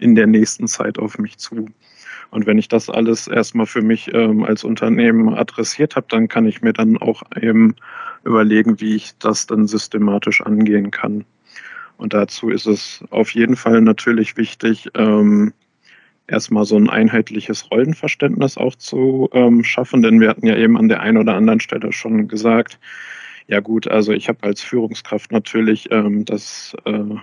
[0.00, 1.68] in der nächsten Zeit auf mich zu.
[2.30, 6.46] Und wenn ich das alles erstmal für mich ähm, als Unternehmen adressiert habe, dann kann
[6.46, 7.76] ich mir dann auch eben
[8.24, 11.24] überlegen, wie ich das dann systematisch angehen kann.
[11.96, 15.52] Und dazu ist es auf jeden Fall natürlich wichtig, ähm,
[16.26, 20.88] erstmal so ein einheitliches Rollenverständnis auch zu ähm, schaffen, denn wir hatten ja eben an
[20.88, 22.78] der einen oder anderen Stelle schon gesagt,
[23.46, 27.16] ja gut, also ich habe als Führungskraft natürlich ähm, das, äh,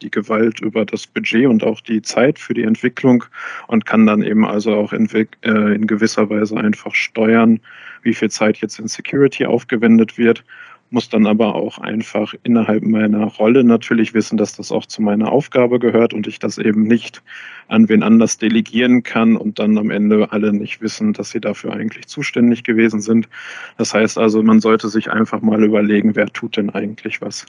[0.00, 3.24] die Gewalt über das Budget und auch die Zeit für die Entwicklung
[3.66, 5.26] und kann dann eben also auch in, äh,
[5.74, 7.60] in gewisser Weise einfach steuern,
[8.02, 10.42] wie viel Zeit jetzt in Security aufgewendet wird
[10.90, 15.30] muss dann aber auch einfach innerhalb meiner Rolle natürlich wissen, dass das auch zu meiner
[15.30, 17.22] Aufgabe gehört und ich das eben nicht
[17.68, 21.74] an wen anders delegieren kann und dann am Ende alle nicht wissen, dass sie dafür
[21.74, 23.28] eigentlich zuständig gewesen sind.
[23.76, 27.44] Das heißt also, man sollte sich einfach mal überlegen, wer tut denn eigentlich was.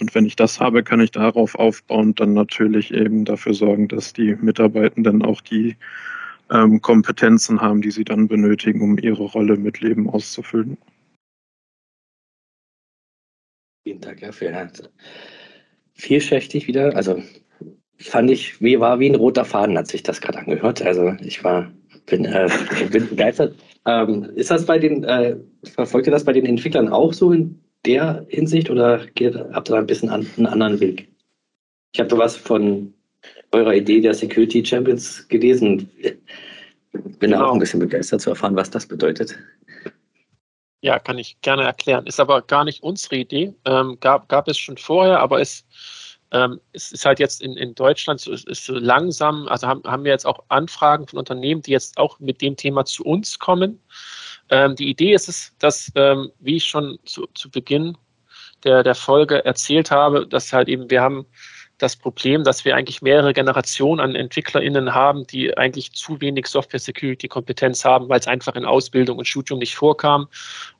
[0.00, 4.14] Und wenn ich das habe, kann ich darauf aufbauen, dann natürlich eben dafür sorgen, dass
[4.14, 5.76] die Mitarbeitenden auch die
[6.50, 10.78] ähm, Kompetenzen haben, die sie dann benötigen, um ihre Rolle mit Leben auszufüllen.
[13.84, 14.72] Vielen Dank, ja, vielen Dank.
[15.94, 17.22] Vielschichtig wieder, also
[17.98, 20.82] fand ich, wie war wie ein roter Faden, hat sich das gerade angehört.
[20.82, 21.72] Also ich war,
[22.06, 22.48] bin, äh,
[22.90, 23.56] bin begeistert.
[23.86, 27.60] Ähm, ist das bei den, äh, verfolgt ihr das bei den Entwicklern auch so in
[27.84, 31.08] der Hinsicht oder geht, habt ihr da ein bisschen an, einen anderen Weg?
[31.92, 32.94] Ich habe was von
[33.50, 35.90] eurer Idee der Security Champions gelesen.
[36.92, 37.46] Bin genau.
[37.46, 39.38] auch ein bisschen begeistert zu erfahren, was das bedeutet.
[40.82, 42.06] Ja, kann ich gerne erklären.
[42.06, 43.54] Ist aber gar nicht unsere Idee.
[43.64, 45.64] Ähm, gab, gab es schon vorher, aber es,
[46.32, 50.02] ähm, es ist halt jetzt in, in Deutschland so, ist so langsam, also haben, haben
[50.02, 53.80] wir jetzt auch Anfragen von Unternehmen, die jetzt auch mit dem Thema zu uns kommen.
[54.50, 57.96] Ähm, die Idee ist es, dass, ähm, wie ich schon zu, zu Beginn
[58.64, 61.26] der, der Folge erzählt habe, dass halt eben wir haben
[61.82, 67.84] das Problem, dass wir eigentlich mehrere Generationen an EntwicklerInnen haben, die eigentlich zu wenig Software-Security-Kompetenz
[67.84, 70.28] haben, weil es einfach in Ausbildung und Studium nicht vorkam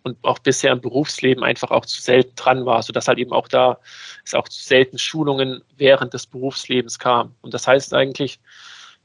[0.04, 3.48] und auch bisher im Berufsleben einfach auch zu selten dran war, sodass halt eben auch
[3.48, 3.78] da
[4.24, 7.34] es auch zu selten Schulungen während des Berufslebens kam.
[7.40, 8.38] Und das heißt eigentlich,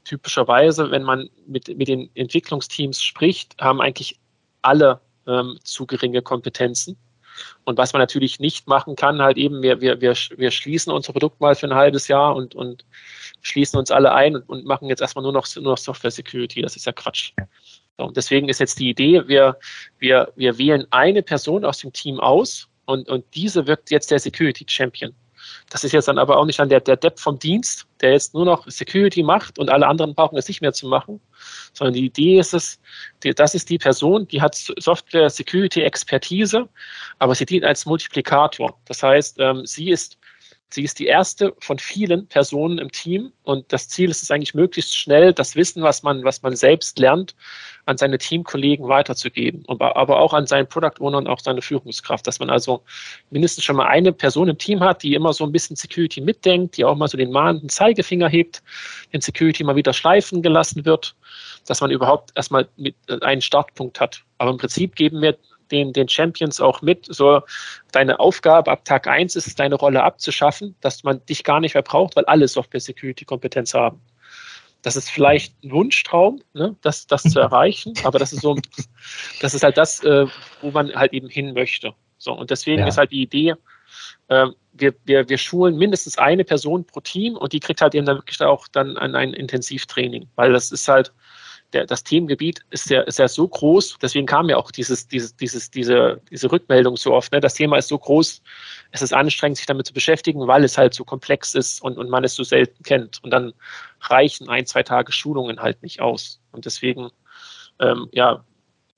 [0.04, 4.18] typischerweise, wenn man mit, mit den Entwicklungsteams spricht, haben eigentlich
[4.62, 6.96] alle ähm, zu geringe Kompetenzen.
[7.64, 11.12] Und was man natürlich nicht machen kann, halt eben, wir, wir, wir, wir schließen unser
[11.12, 12.84] Produkt mal für ein halbes Jahr und, und
[13.42, 16.62] schließen uns alle ein und, und machen jetzt erstmal nur noch, nur noch Software Security.
[16.62, 17.32] Das ist ja Quatsch.
[17.98, 19.58] So, deswegen ist jetzt die Idee, wir,
[19.98, 24.20] wir, wir wählen eine Person aus dem Team aus und, und diese wird jetzt der
[24.20, 25.12] Security Champion.
[25.70, 28.34] Das ist jetzt dann aber auch nicht dann der, der Depp vom Dienst, der jetzt
[28.34, 31.20] nur noch Security macht und alle anderen brauchen es nicht mehr zu machen,
[31.72, 32.80] sondern die Idee ist es,
[33.22, 36.68] die, das ist die Person, die hat Software Security Expertise,
[37.18, 38.78] aber sie dient als Multiplikator.
[38.86, 40.17] Das heißt, ähm, sie ist
[40.70, 44.54] Sie ist die erste von vielen Personen im Team und das Ziel ist es eigentlich
[44.54, 47.34] möglichst schnell, das Wissen, was man, was man selbst lernt,
[47.86, 52.38] an seine Teamkollegen weiterzugeben, aber auch an seinen Product Owner und auch seine Führungskraft, dass
[52.38, 52.82] man also
[53.30, 56.76] mindestens schon mal eine Person im Team hat, die immer so ein bisschen Security mitdenkt,
[56.76, 58.62] die auch mal so den mahnenden Zeigefinger hebt,
[59.14, 61.16] den Security mal wieder schleifen gelassen wird,
[61.66, 62.92] dass man überhaupt erstmal äh,
[63.22, 64.22] einen Startpunkt hat.
[64.36, 65.38] Aber im Prinzip geben wir
[65.70, 67.06] den, den Champions auch mit.
[67.06, 67.40] So,
[67.92, 71.74] deine Aufgabe ab Tag 1 ist es, deine Rolle abzuschaffen, dass man dich gar nicht
[71.74, 74.00] mehr braucht, weil alle Software-Security-Kompetenz haben.
[74.82, 78.56] Das ist vielleicht ein Wunschtraum, ne, das, das zu erreichen, aber das ist so,
[79.40, 80.26] das ist halt das, äh,
[80.60, 81.94] wo man halt eben hin möchte.
[82.18, 82.88] So, und deswegen ja.
[82.88, 83.54] ist halt die Idee,
[84.28, 88.06] äh, wir, wir, wir schulen mindestens eine Person pro Team und die kriegt halt eben
[88.06, 91.12] dann wirklich auch dann ein, ein Intensivtraining, weil das ist halt,
[91.72, 95.36] der, das Themengebiet ist ja, ist ja so groß, deswegen kam ja auch dieses, dieses,
[95.36, 97.30] dieses, diese, diese Rückmeldung so oft.
[97.32, 97.40] Ne?
[97.40, 98.42] Das Thema ist so groß,
[98.92, 102.08] es ist anstrengend, sich damit zu beschäftigen, weil es halt so komplex ist und, und
[102.08, 103.22] man es so selten kennt.
[103.22, 103.52] Und dann
[104.00, 106.40] reichen ein, zwei Tage Schulungen halt nicht aus.
[106.52, 107.10] Und deswegen,
[107.80, 108.44] ähm, ja,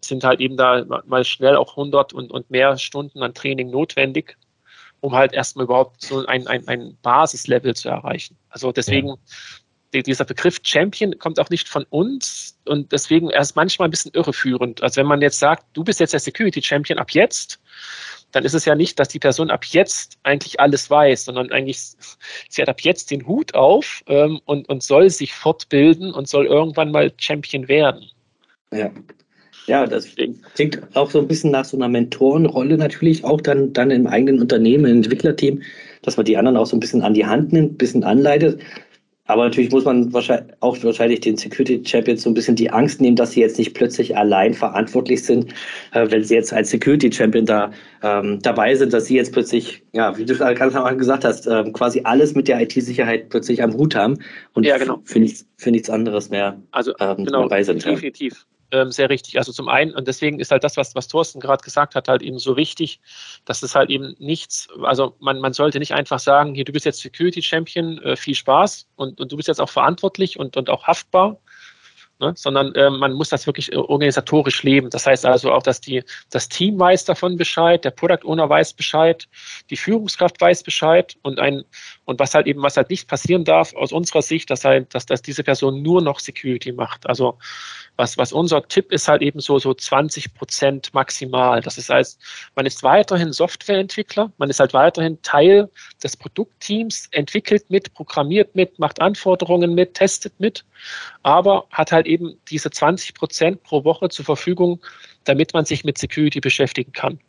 [0.03, 4.37] sind halt eben da mal schnell auch 100 und, und mehr Stunden an Training notwendig,
[5.01, 8.37] um halt erstmal überhaupt so ein, ein, ein Basislevel zu erreichen.
[8.49, 9.17] Also deswegen
[9.93, 14.13] dieser Begriff Champion kommt auch nicht von uns und deswegen er ist manchmal ein bisschen
[14.15, 14.83] irreführend.
[14.83, 17.61] Also wenn man jetzt sagt, du bist jetzt der Security Champion ab jetzt,
[18.33, 21.79] dann ist es ja nicht, dass die Person ab jetzt eigentlich alles weiß, sondern eigentlich,
[22.49, 26.47] sie hat ab jetzt den Hut auf ähm, und, und soll sich fortbilden und soll
[26.47, 28.05] irgendwann mal Champion werden.
[28.73, 28.91] Ja.
[29.67, 30.09] Ja, das
[30.55, 34.41] klingt auch so ein bisschen nach so einer Mentorenrolle natürlich, auch dann, dann im eigenen
[34.41, 35.63] Unternehmen, im Entwicklerteam,
[36.03, 38.61] dass man die anderen auch so ein bisschen an die Hand nimmt, ein bisschen anleitet.
[39.31, 43.01] Aber natürlich muss man wahrscheinlich auch wahrscheinlich den Security Champions so ein bisschen die Angst
[43.01, 45.53] nehmen, dass sie jetzt nicht plötzlich allein verantwortlich sind,
[45.93, 47.71] äh, wenn sie jetzt als Security Champion da
[48.03, 51.47] ähm, dabei sind, dass sie jetzt plötzlich, ja, wie du ganz am Anfang gesagt hast,
[51.47, 54.19] ähm, quasi alles mit der IT-Sicherheit plötzlich am Hut haben
[54.55, 55.01] und ja, genau.
[55.05, 57.85] für, nichts, für nichts anderes mehr also, ähm, genau, dabei sind.
[57.85, 58.33] Definitiv.
[58.35, 59.39] Ja ähm, sehr richtig.
[59.39, 62.23] Also zum einen, und deswegen ist halt das, was, was Thorsten gerade gesagt hat, halt
[62.23, 63.01] eben so wichtig,
[63.45, 66.87] dass es halt eben nichts, also man, man sollte nicht einfach sagen, hier, du bist
[66.87, 70.71] jetzt Security Champion, äh, viel Spaß und, und du bist jetzt auch verantwortlich und, und
[70.71, 71.39] auch haftbar,
[72.21, 72.33] ne?
[72.37, 74.91] sondern äh, man muss das wirklich äh, organisatorisch leben.
[74.91, 78.75] Das heißt also auch, dass die, das Team weiß davon Bescheid, der Product Owner weiß
[78.75, 79.27] Bescheid,
[79.71, 81.65] die Führungskraft weiß Bescheid und ein
[82.11, 85.07] und was halt eben, was halt nicht passieren darf aus unserer Sicht, dass halt, dass,
[85.07, 87.07] dass diese Person nur noch Security macht.
[87.09, 87.39] Also
[87.95, 91.61] was, was unser Tipp ist halt eben so, so 20 Prozent maximal.
[91.61, 92.21] Das heißt,
[92.57, 95.71] man ist weiterhin Softwareentwickler, man ist halt weiterhin Teil
[96.03, 100.65] des Produktteams, entwickelt mit, programmiert mit, macht Anforderungen mit, testet mit,
[101.23, 104.81] aber hat halt eben diese 20 Prozent pro Woche zur Verfügung,
[105.23, 107.21] damit man sich mit Security beschäftigen kann.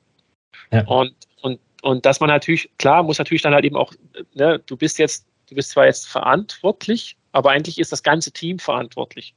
[0.72, 0.88] Ja.
[0.88, 1.14] Und,
[1.44, 3.94] und, und dass man natürlich, klar, muss natürlich dann halt eben auch,
[4.34, 8.60] ne, du bist jetzt, du bist zwar jetzt verantwortlich, aber eigentlich ist das ganze Team
[8.60, 9.36] verantwortlich.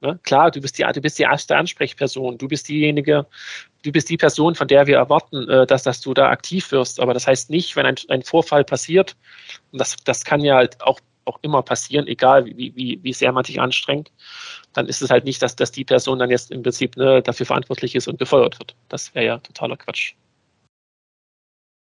[0.00, 0.18] Ne?
[0.22, 3.26] Klar, du bist, die, du bist die erste Ansprechperson, du bist diejenige,
[3.82, 7.00] du bist die Person, von der wir erwarten, äh, dass, dass du da aktiv wirst.
[7.00, 9.16] Aber das heißt nicht, wenn ein, ein Vorfall passiert,
[9.72, 13.32] und das, das kann ja halt auch, auch immer passieren, egal wie, wie, wie sehr
[13.32, 14.10] man sich anstrengt,
[14.72, 17.46] dann ist es halt nicht, dass, dass die Person dann jetzt im Prinzip ne, dafür
[17.46, 18.74] verantwortlich ist und befeuert wird.
[18.88, 20.14] Das wäre ja totaler Quatsch.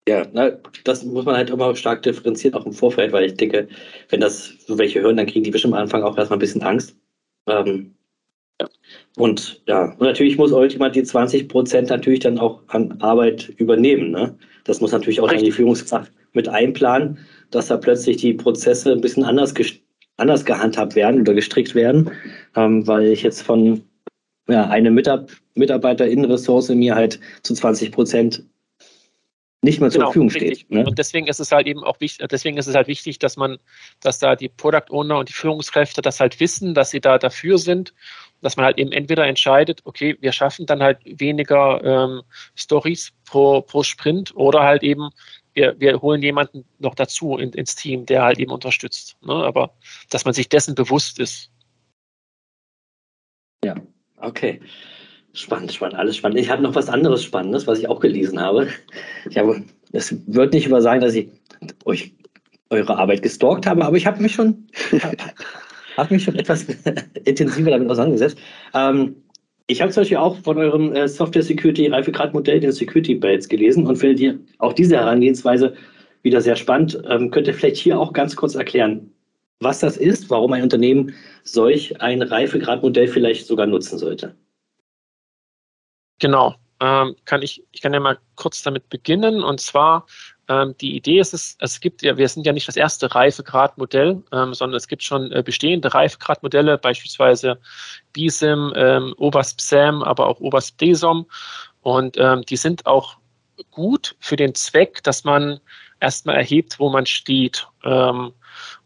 [0.09, 0.53] Ja, na,
[0.85, 3.67] das muss man halt immer stark differenzieren, auch im Vorfeld, weil ich denke,
[4.09, 6.63] wenn das so welche hören, dann kriegen die bestimmt am Anfang auch erstmal ein bisschen
[6.63, 6.95] Angst.
[7.45, 7.93] Ähm,
[9.17, 14.09] und ja, und natürlich muss Ultima die 20 Prozent natürlich dann auch an Arbeit übernehmen.
[14.09, 14.35] Ne?
[14.63, 17.19] Das muss natürlich auch dann die Führungskraft mit einplanen,
[17.51, 19.53] dass da plötzlich die Prozesse ein bisschen anders,
[20.17, 22.09] anders gehandhabt werden oder gestrickt werden,
[22.55, 23.83] ähm, weil ich jetzt von
[24.47, 28.43] ja, eine Mitab Mitarbeiterinnenressource mir halt zu 20 Prozent
[29.61, 30.69] nicht mehr zur genau, Verfügung steht.
[30.71, 30.85] Ne?
[30.85, 33.57] Und deswegen ist es halt eben auch wichtig, deswegen ist es halt wichtig, dass man,
[33.99, 37.57] dass da die Product Owner und die Führungskräfte das halt wissen, dass sie da dafür
[37.57, 37.93] sind,
[38.41, 42.21] dass man halt eben entweder entscheidet, okay, wir schaffen dann halt weniger ähm,
[42.55, 45.09] Stories pro, pro Sprint oder halt eben
[45.53, 49.17] wir, wir holen jemanden noch dazu in, ins Team, der halt eben unterstützt.
[49.21, 49.33] Ne?
[49.33, 49.75] Aber
[50.09, 51.51] dass man sich dessen bewusst ist.
[53.63, 53.75] Ja,
[54.17, 54.61] okay.
[55.33, 56.39] Spannend, spannend, alles spannend.
[56.39, 58.67] Ich habe noch was anderes Spannendes, was ich auch gelesen habe.
[59.29, 61.29] Ich habe, es wird nicht über sagen, dass ich
[61.85, 62.13] euch
[62.69, 64.67] eure Arbeit gestalkt habe, aber ich habe mich schon,
[65.97, 66.65] habe mich schon etwas
[67.25, 68.37] intensiver damit auseinandergesetzt.
[68.73, 69.15] Ähm,
[69.67, 73.85] ich habe zum Beispiel auch von eurem äh, Software Security Reifegrad-Modell den Security Belts gelesen
[73.85, 75.75] und finde die, auch diese Herangehensweise
[76.23, 76.99] wieder sehr spannend.
[77.07, 79.11] Ähm, könnt ihr vielleicht hier auch ganz kurz erklären,
[79.59, 81.13] was das ist, warum ein Unternehmen
[81.43, 84.35] solch ein Reifegradmodell vielleicht sogar nutzen sollte?
[86.19, 86.55] Genau.
[86.81, 89.43] Ähm, kann ich, ich kann ja mal kurz damit beginnen.
[89.43, 90.05] Und zwar,
[90.47, 94.23] ähm, die Idee ist es, es gibt ja, wir sind ja nicht das erste Reifegradmodell,
[94.31, 97.59] ähm, sondern es gibt schon äh, bestehende Reifegradmodelle, beispielsweise
[98.13, 101.25] BISIM, ähm, OWASP SAM, aber auch OWASP DESOM.
[101.81, 103.17] Und ähm, die sind auch
[103.71, 105.59] gut für den Zweck, dass man
[105.99, 107.67] erstmal erhebt, wo man steht.
[107.83, 108.33] Ähm,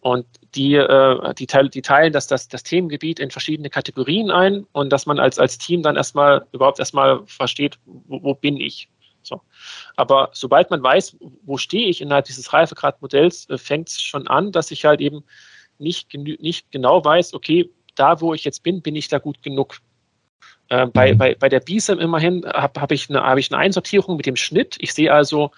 [0.01, 0.25] und
[0.55, 5.05] die, äh, die, die teilen das, das, das Themengebiet in verschiedene Kategorien ein und dass
[5.05, 8.89] man als, als Team dann erstmal überhaupt erstmal versteht, wo, wo bin ich.
[9.23, 9.41] So.
[9.95, 14.51] Aber sobald man weiß, wo stehe ich innerhalb dieses Reifegradmodells, äh, fängt es schon an,
[14.51, 15.23] dass ich halt eben
[15.79, 19.77] nicht, nicht genau weiß, okay, da wo ich jetzt bin, bin ich da gut genug.
[20.69, 21.17] Äh, bei, mhm.
[21.17, 24.35] bei, bei der BISEM immerhin habe hab ich, eine, hab ich eine Einsortierung mit dem
[24.35, 24.75] Schnitt.
[24.79, 25.51] Ich sehe also,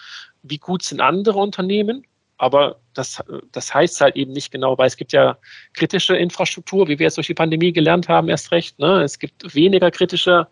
[0.44, 2.06] wie gut sind andere Unternehmen
[2.38, 5.38] aber das, das heißt halt eben nicht genau, weil es gibt ja
[5.74, 8.78] kritische Infrastruktur, wie wir jetzt durch die Pandemie gelernt haben, erst recht.
[8.80, 9.04] Ne?
[9.04, 10.48] Es gibt weniger kritische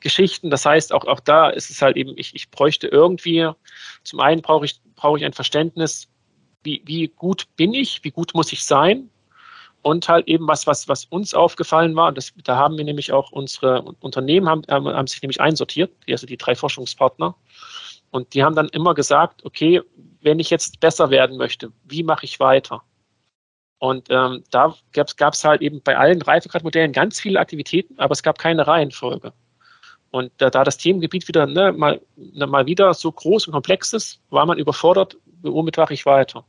[0.00, 0.48] Geschichten.
[0.48, 3.50] Das heißt, auch, auch da ist es halt eben, ich, ich bräuchte irgendwie,
[4.04, 6.08] zum einen brauche ich, brauche ich ein Verständnis,
[6.62, 9.10] wie, wie gut bin ich, wie gut muss ich sein?
[9.82, 13.30] Und halt eben was, was, was uns aufgefallen war, das, da haben wir nämlich auch
[13.30, 17.36] unsere Unternehmen haben, haben sich nämlich einsortiert, also die drei Forschungspartner.
[18.10, 19.82] Und die haben dann immer gesagt, okay,
[20.28, 22.82] wenn ich jetzt besser werden möchte, wie mache ich weiter?
[23.78, 28.22] Und ähm, da gab es halt eben bei allen Reifegradmodellen ganz viele Aktivitäten, aber es
[28.22, 29.32] gab keine Reihenfolge.
[30.10, 33.92] Und da, da das Themengebiet wieder ne, mal, ne, mal wieder so groß und komplex
[33.92, 36.44] ist, war man überfordert, womit mache ich weiter?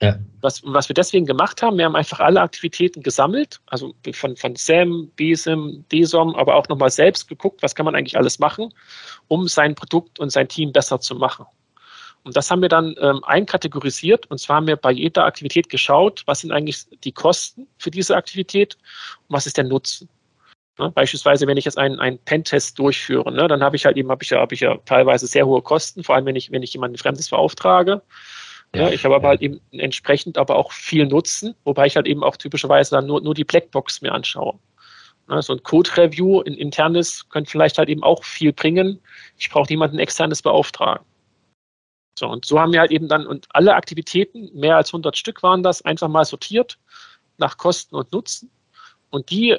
[0.00, 0.18] Ja.
[0.42, 4.54] Was, was wir deswegen gemacht haben, wir haben einfach alle Aktivitäten gesammelt, also von, von
[4.54, 8.72] SAM, BSIM, DSOM, aber auch nochmal selbst geguckt, was kann man eigentlich alles machen,
[9.26, 11.46] um sein Produkt und sein Team besser zu machen.
[12.24, 14.30] Und das haben wir dann ähm, einkategorisiert.
[14.30, 18.16] Und zwar haben wir bei jeder Aktivität geschaut, was sind eigentlich die Kosten für diese
[18.16, 18.76] Aktivität
[19.28, 20.08] und was ist der Nutzen.
[20.78, 20.90] Ne?
[20.90, 24.22] Beispielsweise, wenn ich jetzt einen, einen Pentest durchführe, ne, dann habe ich halt eben, habe
[24.22, 26.72] ich, ja, habe ich ja teilweise sehr hohe Kosten, vor allem wenn ich, wenn ich
[26.72, 28.02] jemanden Fremdes beauftrage.
[28.74, 32.22] Ja, ich habe aber halt eben entsprechend aber auch viel Nutzen, wobei ich halt eben
[32.22, 34.58] auch typischerweise dann nur, nur die Blackbox mir anschaue.
[35.26, 39.00] Ne, so ein Code-Review in internes könnte vielleicht halt eben auch viel bringen.
[39.38, 41.04] Ich brauche niemanden externes beauftragen.
[42.18, 45.42] So, und so haben wir halt eben dann, und alle Aktivitäten, mehr als 100 Stück
[45.42, 46.78] waren das, einfach mal sortiert
[47.38, 48.50] nach Kosten und Nutzen.
[49.10, 49.56] Und die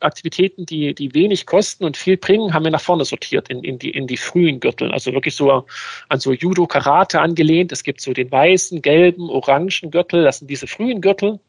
[0.00, 3.78] Aktivitäten, die, die wenig kosten und viel bringen, haben wir nach vorne sortiert in, in,
[3.78, 4.92] die, in die frühen Gürtel.
[4.92, 5.64] Also wirklich so
[6.08, 7.72] an so Judo-Karate angelehnt.
[7.72, 11.40] Es gibt so den weißen, gelben, orangen Gürtel, das sind diese frühen Gürtel.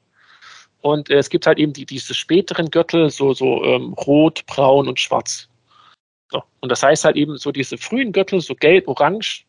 [0.82, 4.88] Und äh, es gibt halt eben die, diese späteren Gürtel, so, so ähm, rot, braun
[4.88, 5.50] und schwarz.
[6.32, 6.44] So.
[6.62, 9.45] Und das heißt halt eben so diese frühen Gürtel, so gelb, orange,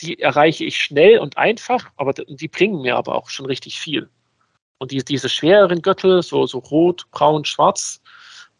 [0.00, 4.08] die erreiche ich schnell und einfach, aber die bringen mir aber auch schon richtig viel.
[4.78, 8.00] Und die, diese schwereren Gürtel, so, so rot, braun, schwarz,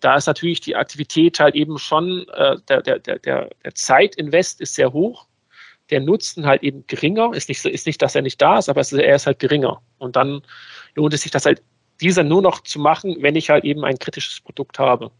[0.00, 4.74] da ist natürlich die Aktivität halt eben schon, äh, der, der, der, der Zeitinvest ist
[4.74, 5.26] sehr hoch,
[5.90, 8.80] der Nutzen halt eben geringer, ist nicht, ist nicht, dass er nicht da ist, aber
[8.80, 9.80] er ist halt geringer.
[9.98, 10.42] Und dann
[10.94, 11.62] lohnt es sich das halt,
[12.00, 15.10] dieser nur noch zu machen, wenn ich halt eben ein kritisches Produkt habe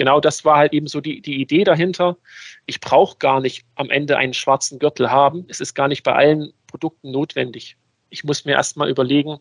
[0.00, 2.16] genau das war halt eben so die, die Idee dahinter.
[2.64, 5.44] Ich brauche gar nicht am Ende einen schwarzen Gürtel haben.
[5.48, 7.76] Es ist gar nicht bei allen Produkten notwendig.
[8.08, 9.40] Ich muss mir erstmal überlegen,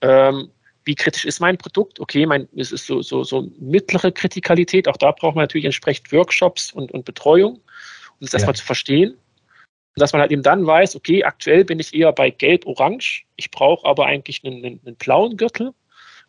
[0.00, 0.52] ähm,
[0.84, 1.98] wie kritisch ist mein Produkt?
[1.98, 4.86] Okay, mein, es ist so, so, so mittlere Kritikalität.
[4.86, 8.38] Auch da braucht man natürlich entsprechend Workshops und, und Betreuung, um das ja.
[8.38, 9.10] erstmal zu verstehen.
[9.10, 13.24] Und dass man halt eben dann weiß, okay, aktuell bin ich eher bei gelb-orange.
[13.34, 15.74] Ich brauche aber eigentlich einen, einen, einen blauen Gürtel.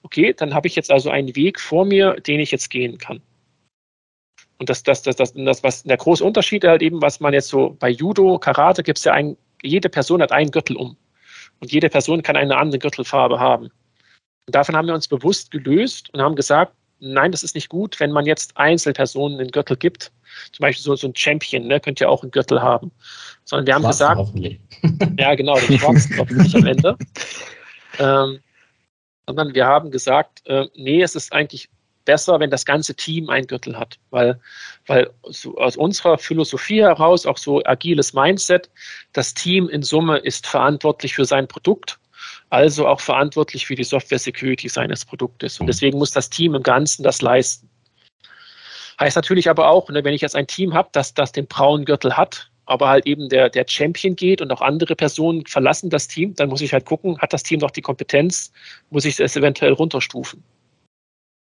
[0.01, 3.21] Okay, dann habe ich jetzt also einen Weg vor mir, den ich jetzt gehen kann.
[4.61, 7.47] Und das, das, das, das, das, was der große Unterschied halt eben, was man jetzt
[7.47, 10.95] so bei Judo, Karate gibt es ja ein, jede Person hat einen Gürtel um.
[11.61, 13.71] Und jede Person kann eine andere Gürtelfarbe haben.
[14.45, 17.99] Und davon haben wir uns bewusst gelöst und haben gesagt, nein, das ist nicht gut,
[17.99, 20.11] wenn man jetzt Einzelpersonen einen Gürtel gibt.
[20.51, 22.91] Zum Beispiel so, so ein Champion, ne, könnt ihr auch einen Gürtel haben.
[23.45, 24.21] Sondern wir haben gesagt,
[25.17, 26.95] ja genau, den schwarzen hoffentlich am Ende.
[27.99, 28.39] Ähm,
[29.27, 31.69] sondern wir haben gesagt, äh, nee, es ist eigentlich
[32.11, 34.37] besser, wenn das ganze Team einen Gürtel hat, weil,
[34.85, 35.09] weil
[35.55, 38.69] aus unserer Philosophie heraus, auch so agiles Mindset,
[39.13, 41.99] das Team in Summe ist verantwortlich für sein Produkt,
[42.49, 45.57] also auch verantwortlich für die Software Security seines Produktes.
[45.61, 47.69] Und deswegen muss das Team im Ganzen das leisten.
[48.99, 51.85] Heißt natürlich aber auch, ne, wenn ich jetzt ein Team habe, das, das den braunen
[51.85, 56.09] Gürtel hat, aber halt eben der, der Champion geht und auch andere Personen verlassen das
[56.09, 58.51] Team, dann muss ich halt gucken, hat das Team noch die Kompetenz,
[58.89, 60.43] muss ich es eventuell runterstufen.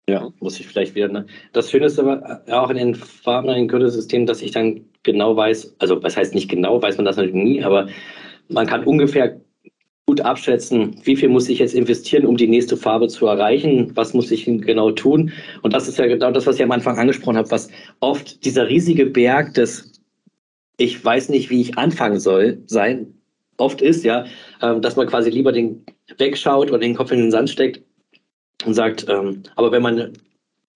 [0.09, 1.07] Ja, muss ich vielleicht wieder.
[1.07, 1.27] Ne?
[1.53, 4.81] Das Schöne ist aber äh, auch in den Farben, in den Gürtelsystemen, dass ich dann
[5.03, 7.87] genau weiß, also was heißt nicht genau, weiß man das natürlich nie, aber
[8.47, 9.39] man kann ungefähr
[10.07, 14.15] gut abschätzen, wie viel muss ich jetzt investieren, um die nächste Farbe zu erreichen, was
[14.15, 15.31] muss ich genau tun.
[15.61, 18.67] Und das ist ja genau das, was ich am Anfang angesprochen habe, was oft dieser
[18.67, 20.01] riesige Berg des,
[20.77, 23.13] ich weiß nicht, wie ich anfangen soll, sein,
[23.57, 24.25] oft ist, ja,
[24.63, 25.85] ähm, dass man quasi lieber den
[26.17, 27.83] wegschaut oder den Kopf in den Sand steckt,
[28.65, 30.13] und sagt, ähm, aber wenn man eine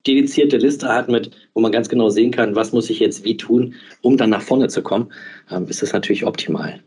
[0.05, 3.37] dedizierte Liste hat, mit, wo man ganz genau sehen kann, was muss ich jetzt wie
[3.37, 5.11] tun, um dann nach vorne zu kommen,
[5.49, 6.81] ähm, ist das natürlich optimal.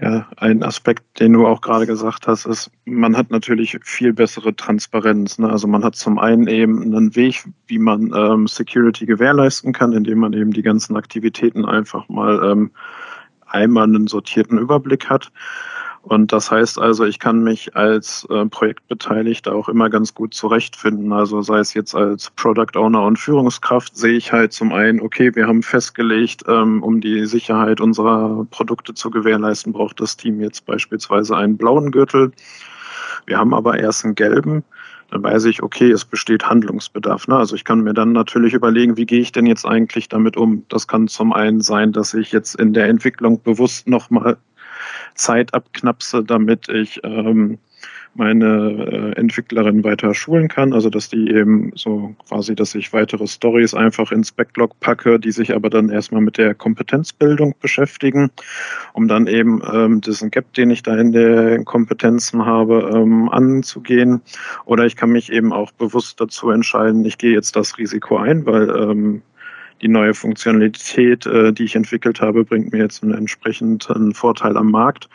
[0.00, 4.54] Ja, ein Aspekt, den du auch gerade gesagt hast, ist, man hat natürlich viel bessere
[4.54, 5.38] Transparenz.
[5.38, 5.50] Ne?
[5.50, 10.18] Also man hat zum einen eben einen Weg, wie man ähm, Security gewährleisten kann, indem
[10.18, 12.70] man eben die ganzen Aktivitäten einfach mal ähm,
[13.46, 15.32] einmal einen sortierten Überblick hat.
[16.02, 21.12] Und das heißt also, ich kann mich als äh, Projektbeteiligter auch immer ganz gut zurechtfinden.
[21.12, 25.34] Also sei es jetzt als Product Owner und Führungskraft, sehe ich halt zum einen, okay,
[25.34, 30.64] wir haben festgelegt, ähm, um die Sicherheit unserer Produkte zu gewährleisten, braucht das Team jetzt
[30.66, 32.32] beispielsweise einen blauen Gürtel.
[33.26, 34.64] Wir haben aber erst einen gelben
[35.10, 37.28] dann weiß ich, okay, es besteht Handlungsbedarf.
[37.28, 37.36] Ne?
[37.36, 40.64] Also ich kann mir dann natürlich überlegen, wie gehe ich denn jetzt eigentlich damit um?
[40.68, 44.36] Das kann zum einen sein, dass ich jetzt in der Entwicklung bewusst nochmal
[45.18, 47.58] Zeit abknapse, damit ich ähm,
[48.14, 50.72] meine äh, Entwicklerin weiter schulen kann.
[50.72, 55.30] Also dass die eben so quasi, dass ich weitere Stories einfach ins Backlog packe, die
[55.30, 58.30] sich aber dann erstmal mit der Kompetenzbildung beschäftigen,
[58.92, 64.20] um dann eben ähm, diesen Gap, den ich da in den Kompetenzen habe, ähm, anzugehen.
[64.64, 68.46] Oder ich kann mich eben auch bewusst dazu entscheiden, ich gehe jetzt das Risiko ein,
[68.46, 69.22] weil ähm,
[69.80, 74.70] die neue Funktionalität, äh, die ich entwickelt habe, bringt mir jetzt einen entsprechenden Vorteil am
[74.70, 75.08] Markt.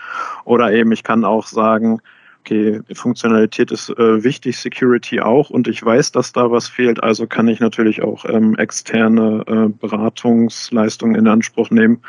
[0.46, 2.00] Oder eben ich kann auch sagen,
[2.44, 7.26] okay, Funktionalität ist äh, wichtig, Security auch und ich weiß, dass da was fehlt, also
[7.26, 12.02] kann ich natürlich auch ähm, externe äh, Beratungsleistungen in Anspruch nehmen,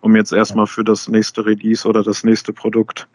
[0.00, 3.06] um jetzt erstmal für das nächste Release oder das nächste Produkt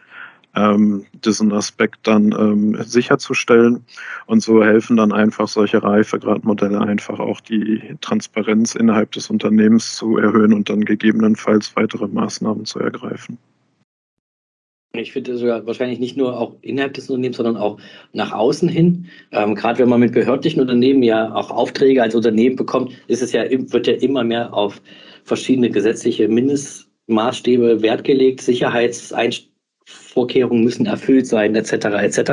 [0.58, 3.84] ähm, diesen Aspekt dann ähm, sicherzustellen.
[4.26, 10.18] Und so helfen dann einfach solche Reifegradmodelle einfach auch die Transparenz innerhalb des Unternehmens zu
[10.18, 13.38] erhöhen und dann gegebenenfalls weitere Maßnahmen zu ergreifen.
[14.94, 17.78] Ich finde sogar wahrscheinlich nicht nur auch innerhalb des Unternehmens, sondern auch
[18.14, 19.06] nach außen hin.
[19.32, 23.32] Ähm, Gerade wenn man mit behördlichen Unternehmen ja auch Aufträge als Unternehmen bekommt, ist es
[23.32, 24.80] ja, wird ja immer mehr auf
[25.24, 29.47] verschiedene gesetzliche Mindestmaßstäbe Wert gelegt, Sicherheitseinstellungen
[29.88, 31.72] Vorkehrungen müssen erfüllt sein, etc.
[32.02, 32.32] etc.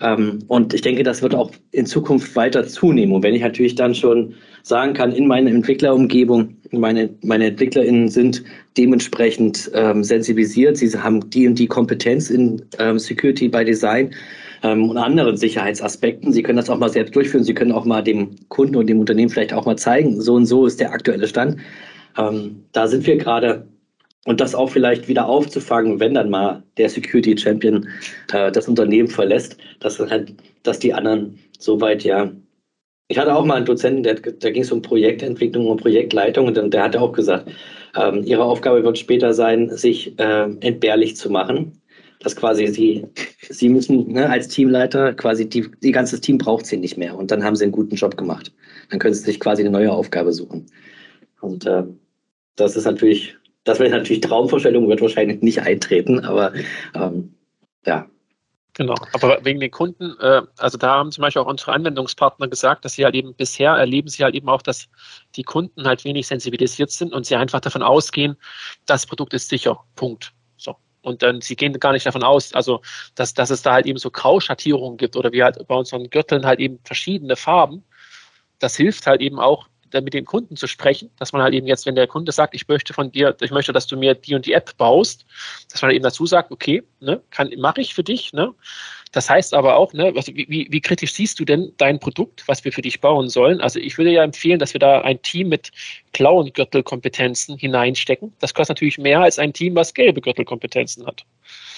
[0.00, 3.14] Ähm, und ich denke, das wird auch in Zukunft weiter zunehmen.
[3.14, 8.42] Und wenn ich natürlich dann schon sagen kann, in meiner Entwicklerumgebung, meine, meine EntwicklerInnen sind
[8.76, 14.10] dementsprechend ähm, sensibilisiert, sie haben die und die Kompetenz in ähm, Security by Design
[14.62, 16.32] ähm, und anderen Sicherheitsaspekten.
[16.32, 17.44] Sie können das auch mal selbst durchführen.
[17.44, 20.46] Sie können auch mal dem Kunden und dem Unternehmen vielleicht auch mal zeigen, so und
[20.46, 21.56] so ist der aktuelle Stand.
[22.18, 23.66] Ähm, da sind wir gerade
[24.24, 27.88] und das auch vielleicht wieder aufzufangen, wenn dann mal der Security Champion
[28.32, 32.32] äh, das Unternehmen verlässt, dass halt, dass die anderen soweit ja.
[33.08, 36.72] Ich hatte auch mal einen Dozenten, der, da ging es um Projektentwicklung und Projektleitung und
[36.72, 37.50] der hatte auch gesagt,
[37.96, 41.80] ähm, ihre Aufgabe wird später sein, sich äh, entbehrlich zu machen.
[42.20, 43.04] Dass quasi sie,
[43.50, 47.30] sie müssen ne, als Teamleiter quasi die, die ganze Team braucht sie nicht mehr und
[47.30, 48.50] dann haben sie einen guten Job gemacht.
[48.88, 50.64] Dann können sie sich quasi eine neue Aufgabe suchen.
[51.42, 51.82] Und äh,
[52.56, 56.52] das ist natürlich das wäre natürlich Traumvorstellung, wird wahrscheinlich nicht eintreten, aber
[56.94, 57.34] ähm,
[57.86, 58.06] ja.
[58.76, 62.84] Genau, aber wegen den Kunden, äh, also da haben zum Beispiel auch unsere Anwendungspartner gesagt,
[62.84, 64.88] dass sie halt eben bisher erleben sie halt eben auch, dass
[65.36, 68.36] die Kunden halt wenig sensibilisiert sind und sie einfach davon ausgehen,
[68.86, 69.78] das Produkt ist sicher.
[69.94, 70.32] Punkt.
[70.56, 70.74] So.
[71.02, 72.80] Und dann, sie gehen gar nicht davon aus, also,
[73.14, 76.44] dass, dass es da halt eben so Grauschattierungen gibt oder wie halt bei unseren Gürteln
[76.44, 77.84] halt eben verschiedene Farben.
[78.58, 79.68] Das hilft halt eben auch,
[80.00, 82.66] mit dem Kunden zu sprechen, dass man halt eben jetzt, wenn der Kunde sagt, ich
[82.68, 85.26] möchte von dir, ich möchte, dass du mir die und die App baust,
[85.70, 87.20] dass man eben dazu sagt, okay, ne,
[87.56, 88.52] mache ich für dich, ne,
[89.14, 92.64] Das heißt aber auch, ne, also wie, wie kritisch siehst du denn dein Produkt, was
[92.64, 93.60] wir für dich bauen sollen?
[93.60, 95.70] Also ich würde ja empfehlen, dass wir da ein Team mit
[96.12, 98.32] blauen Gürtelkompetenzen hineinstecken.
[98.40, 101.24] Das kostet natürlich mehr als ein Team, was gelbe Gürtelkompetenzen hat.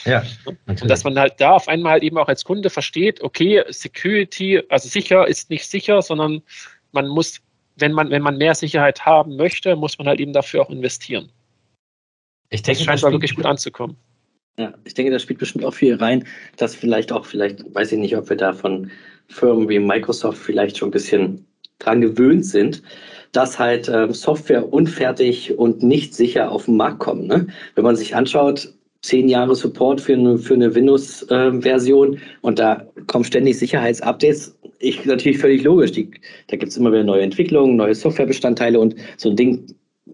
[0.06, 0.24] Ja.
[0.46, 0.82] Natürlich.
[0.82, 4.62] Und dass man halt da auf einmal halt eben auch als Kunde versteht, okay, Security,
[4.70, 6.42] also sicher ist nicht sicher, sondern
[6.92, 7.40] man muss,
[7.76, 11.30] wenn man, wenn man mehr Sicherheit haben möchte, muss man halt eben dafür auch investieren.
[12.50, 13.96] Ich denke, das scheint da wirklich gut anzukommen.
[14.58, 16.24] Ja, ich denke, das spielt bestimmt auch viel rein,
[16.56, 18.90] dass vielleicht auch, vielleicht, weiß ich nicht, ob wir da von
[19.28, 21.46] Firmen wie Microsoft vielleicht schon ein bisschen
[21.78, 22.82] dran gewöhnt sind,
[23.32, 27.26] dass halt ähm, Software unfertig und nicht sicher auf den Markt kommt.
[27.26, 27.48] Ne?
[27.74, 28.72] Wenn man sich anschaut,
[29.06, 34.58] zehn Jahre Support für eine, für eine Windows-Version äh, und da kommen ständig Sicherheitsupdates.
[34.80, 35.92] Ich natürlich völlig logisch.
[35.92, 36.10] Die,
[36.48, 39.64] da gibt es immer wieder neue Entwicklungen, neue Softwarebestandteile und so ein Ding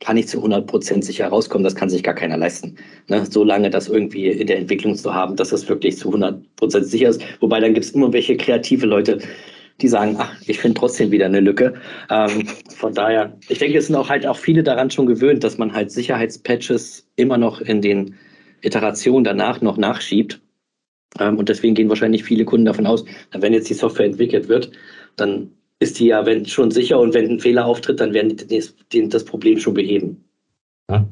[0.01, 1.64] kann nicht zu 100% sicher rauskommen.
[1.64, 2.76] Das kann sich gar keiner leisten.
[3.09, 3.24] Ne?
[3.26, 7.09] So lange das irgendwie in der Entwicklung zu haben, dass das wirklich zu 100% sicher
[7.09, 7.22] ist.
[7.40, 9.18] Wobei dann gibt es immer welche kreative Leute,
[9.80, 11.74] die sagen, ach, ich finde trotzdem wieder eine Lücke.
[12.11, 15.59] Ähm, von daher, ich denke, es sind auch halt auch viele daran schon gewöhnt, dass
[15.59, 18.14] man halt Sicherheitspatches immer noch in den
[18.63, 20.41] Iterationen danach noch nachschiebt.
[21.19, 24.73] Ähm, und deswegen gehen wahrscheinlich viele Kunden davon aus, wenn jetzt die Software entwickelt wird,
[25.17, 29.09] dann ist die ja wenn schon sicher und wenn ein Fehler auftritt, dann werden die
[29.09, 30.25] das Problem schon beheben.
[30.89, 31.05] Ja,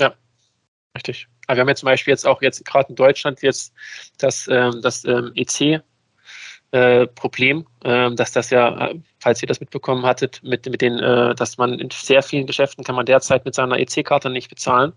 [0.00, 0.14] ja
[0.94, 1.26] richtig.
[1.46, 3.72] Aber wir haben ja zum Beispiel jetzt auch jetzt gerade in Deutschland jetzt
[4.18, 5.82] das, ähm, das ähm, EC
[6.72, 10.98] äh, Problem, äh, dass das ja, äh, falls ihr das mitbekommen hattet, mit, mit den,
[10.98, 14.92] äh, dass man in sehr vielen Geschäften kann man derzeit mit seiner EC-Karte nicht bezahlen,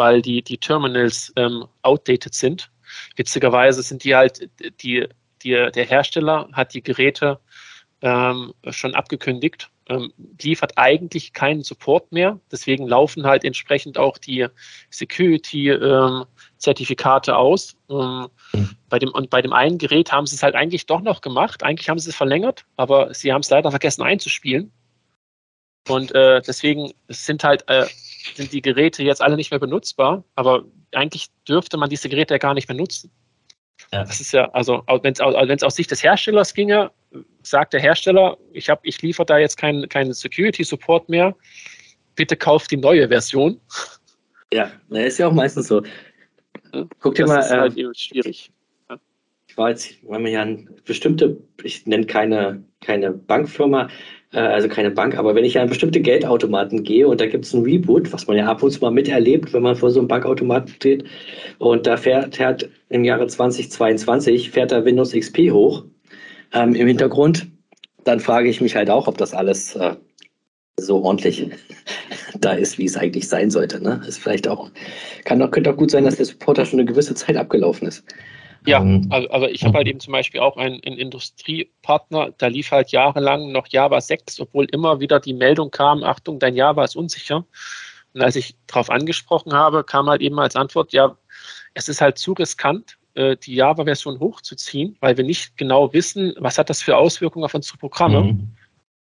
[0.00, 2.70] weil die, die Terminals ähm, outdated sind.
[3.16, 4.48] Witzigerweise sind die halt,
[4.82, 5.06] die,
[5.42, 7.38] die, der Hersteller hat die Geräte
[8.00, 12.40] ähm, schon abgekündigt, ähm, liefert eigentlich keinen Support mehr.
[12.50, 14.46] Deswegen laufen halt entsprechend auch die
[14.88, 17.76] Security-Zertifikate ähm, aus.
[17.90, 18.70] Ähm, mhm.
[18.88, 21.62] bei dem, und bei dem einen Gerät haben sie es halt eigentlich doch noch gemacht.
[21.62, 24.72] Eigentlich haben sie es verlängert, aber sie haben es leider vergessen einzuspielen.
[25.88, 27.86] Und äh, deswegen sind halt äh,
[28.34, 32.38] sind die Geräte jetzt alle nicht mehr benutzbar, aber eigentlich dürfte man diese Geräte ja
[32.38, 33.10] gar nicht benutzen.
[33.92, 34.04] Ja.
[34.04, 36.90] Das ist ja, also wenn es aus Sicht des Herstellers ginge,
[37.42, 41.34] sagt der Hersteller, ich, ich liefere da jetzt keinen kein Security-Support mehr,
[42.14, 43.60] bitte kauft die neue Version.
[44.52, 45.82] Ja, ist ja auch meistens so.
[47.00, 47.38] Guck dir das mal.
[47.40, 48.52] Ist halt äh, schwierig.
[49.60, 53.88] War jetzt, weil man ja eine bestimmte, ich nenne keine, keine Bankfirma,
[54.32, 57.52] äh, also keine Bank, aber wenn ich an bestimmte Geldautomaten gehe und da gibt es
[57.52, 60.08] ein Reboot, was man ja ab und zu mal miterlebt, wenn man vor so einem
[60.08, 61.04] Bankautomaten steht,
[61.58, 65.84] und da fährt, fährt im Jahre 2022 fährt da Windows XP hoch
[66.54, 67.46] ähm, im Hintergrund,
[68.04, 69.94] dann frage ich mich halt auch, ob das alles äh,
[70.78, 71.50] so ordentlich
[72.40, 73.78] da ist, wie es eigentlich sein sollte.
[73.82, 74.00] Ne?
[74.08, 74.70] Ist vielleicht auch,
[75.26, 78.04] kann doch, könnte auch gut sein, dass der Supporter schon eine gewisse Zeit abgelaufen ist.
[78.66, 82.46] Ja, ähm, also, also ich habe halt eben zum Beispiel auch einen, einen, Industriepartner, da
[82.48, 86.84] lief halt jahrelang noch Java 6, obwohl immer wieder die Meldung kam, Achtung, dein Java
[86.84, 87.44] ist unsicher.
[88.12, 91.16] Und als ich darauf angesprochen habe, kam halt eben als Antwort, ja,
[91.74, 96.58] es ist halt zu riskant, äh, die Java-Version hochzuziehen, weil wir nicht genau wissen, was
[96.58, 98.22] hat das für Auswirkungen auf unsere Programme.
[98.22, 98.56] Mhm.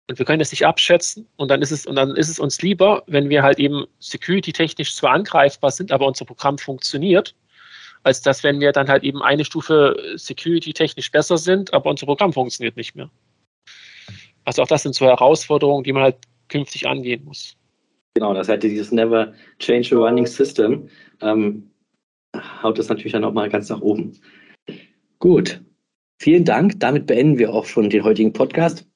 [0.08, 1.26] Und wir können das nicht abschätzen.
[1.36, 4.94] Und dann ist es, und dann ist es uns lieber, wenn wir halt eben security-technisch
[4.94, 7.34] zwar angreifbar sind, aber unser Programm funktioniert,
[8.08, 12.32] als dass, wenn wir dann halt eben eine Stufe security-technisch besser sind, aber unser Programm
[12.32, 13.10] funktioniert nicht mehr.
[14.44, 16.16] Also auch das sind so Herausforderungen, die man halt
[16.48, 17.54] künftig angehen muss.
[18.14, 20.88] Genau, das heißt dieses Never Change a Running System.
[21.20, 21.70] Ähm,
[22.62, 24.18] haut das natürlich dann auch mal ganz nach oben.
[25.18, 25.60] Gut.
[26.20, 26.80] Vielen Dank.
[26.80, 28.87] Damit beenden wir auch schon den heutigen Podcast.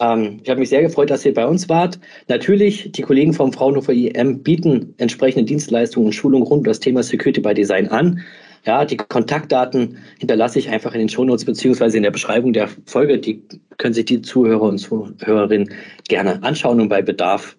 [0.00, 1.98] Ähm, ich habe mich sehr gefreut, dass ihr bei uns wart.
[2.28, 7.02] Natürlich, die Kollegen vom Fraunhofer IM bieten entsprechende Dienstleistungen und Schulungen rund um das Thema
[7.02, 8.22] Security by Design an.
[8.64, 13.18] Ja, die Kontaktdaten hinterlasse ich einfach in den Shownotes beziehungsweise in der Beschreibung der Folge.
[13.18, 13.42] Die
[13.78, 15.72] können sich die Zuhörer und Zuhörerinnen
[16.08, 17.56] gerne anschauen und bei Bedarf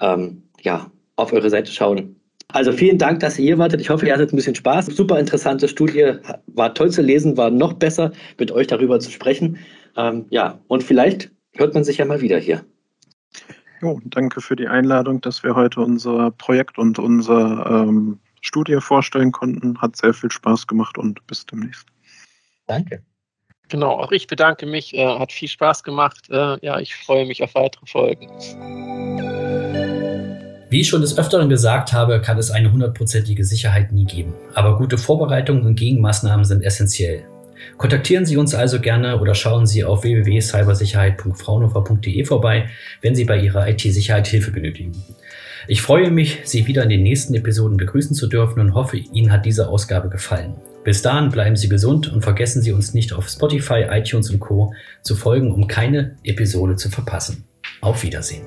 [0.00, 2.16] ähm, ja, auf eure Seite schauen.
[2.50, 3.80] Also vielen Dank, dass ihr hier wartet.
[3.82, 4.86] Ich hoffe, ihr hattet ein bisschen Spaß.
[4.86, 6.14] Super interessante Studie,
[6.46, 9.58] war toll zu lesen, war noch besser, mit euch darüber zu sprechen.
[9.98, 12.64] Ähm, ja, und vielleicht hört man sich ja mal wieder hier.
[13.82, 19.30] Jo, danke für die Einladung, dass wir heute unser Projekt und unsere ähm, Studie vorstellen
[19.30, 19.80] konnten.
[19.80, 21.86] Hat sehr viel Spaß gemacht und bis demnächst.
[22.66, 23.02] Danke.
[23.68, 24.94] Genau, auch ich bedanke mich.
[24.94, 26.28] Äh, hat viel Spaß gemacht.
[26.30, 28.28] Äh, ja, ich freue mich auf weitere Folgen.
[30.70, 34.34] Wie ich schon des Öfteren gesagt habe, kann es eine hundertprozentige Sicherheit nie geben.
[34.54, 37.26] Aber gute Vorbereitungen und Gegenmaßnahmen sind essentiell.
[37.78, 42.68] Kontaktieren Sie uns also gerne oder schauen Sie auf www.cybersicherheit.fraunhofer.de vorbei,
[43.00, 45.00] wenn Sie bei Ihrer IT-Sicherheit Hilfe benötigen.
[45.68, 49.30] Ich freue mich, Sie wieder in den nächsten Episoden begrüßen zu dürfen und hoffe, Ihnen
[49.30, 50.54] hat diese Ausgabe gefallen.
[50.82, 54.74] Bis dahin bleiben Sie gesund und vergessen Sie uns nicht auf Spotify, iTunes und Co.
[55.02, 57.44] zu folgen, um keine Episode zu verpassen.
[57.80, 58.42] Auf Wiedersehen.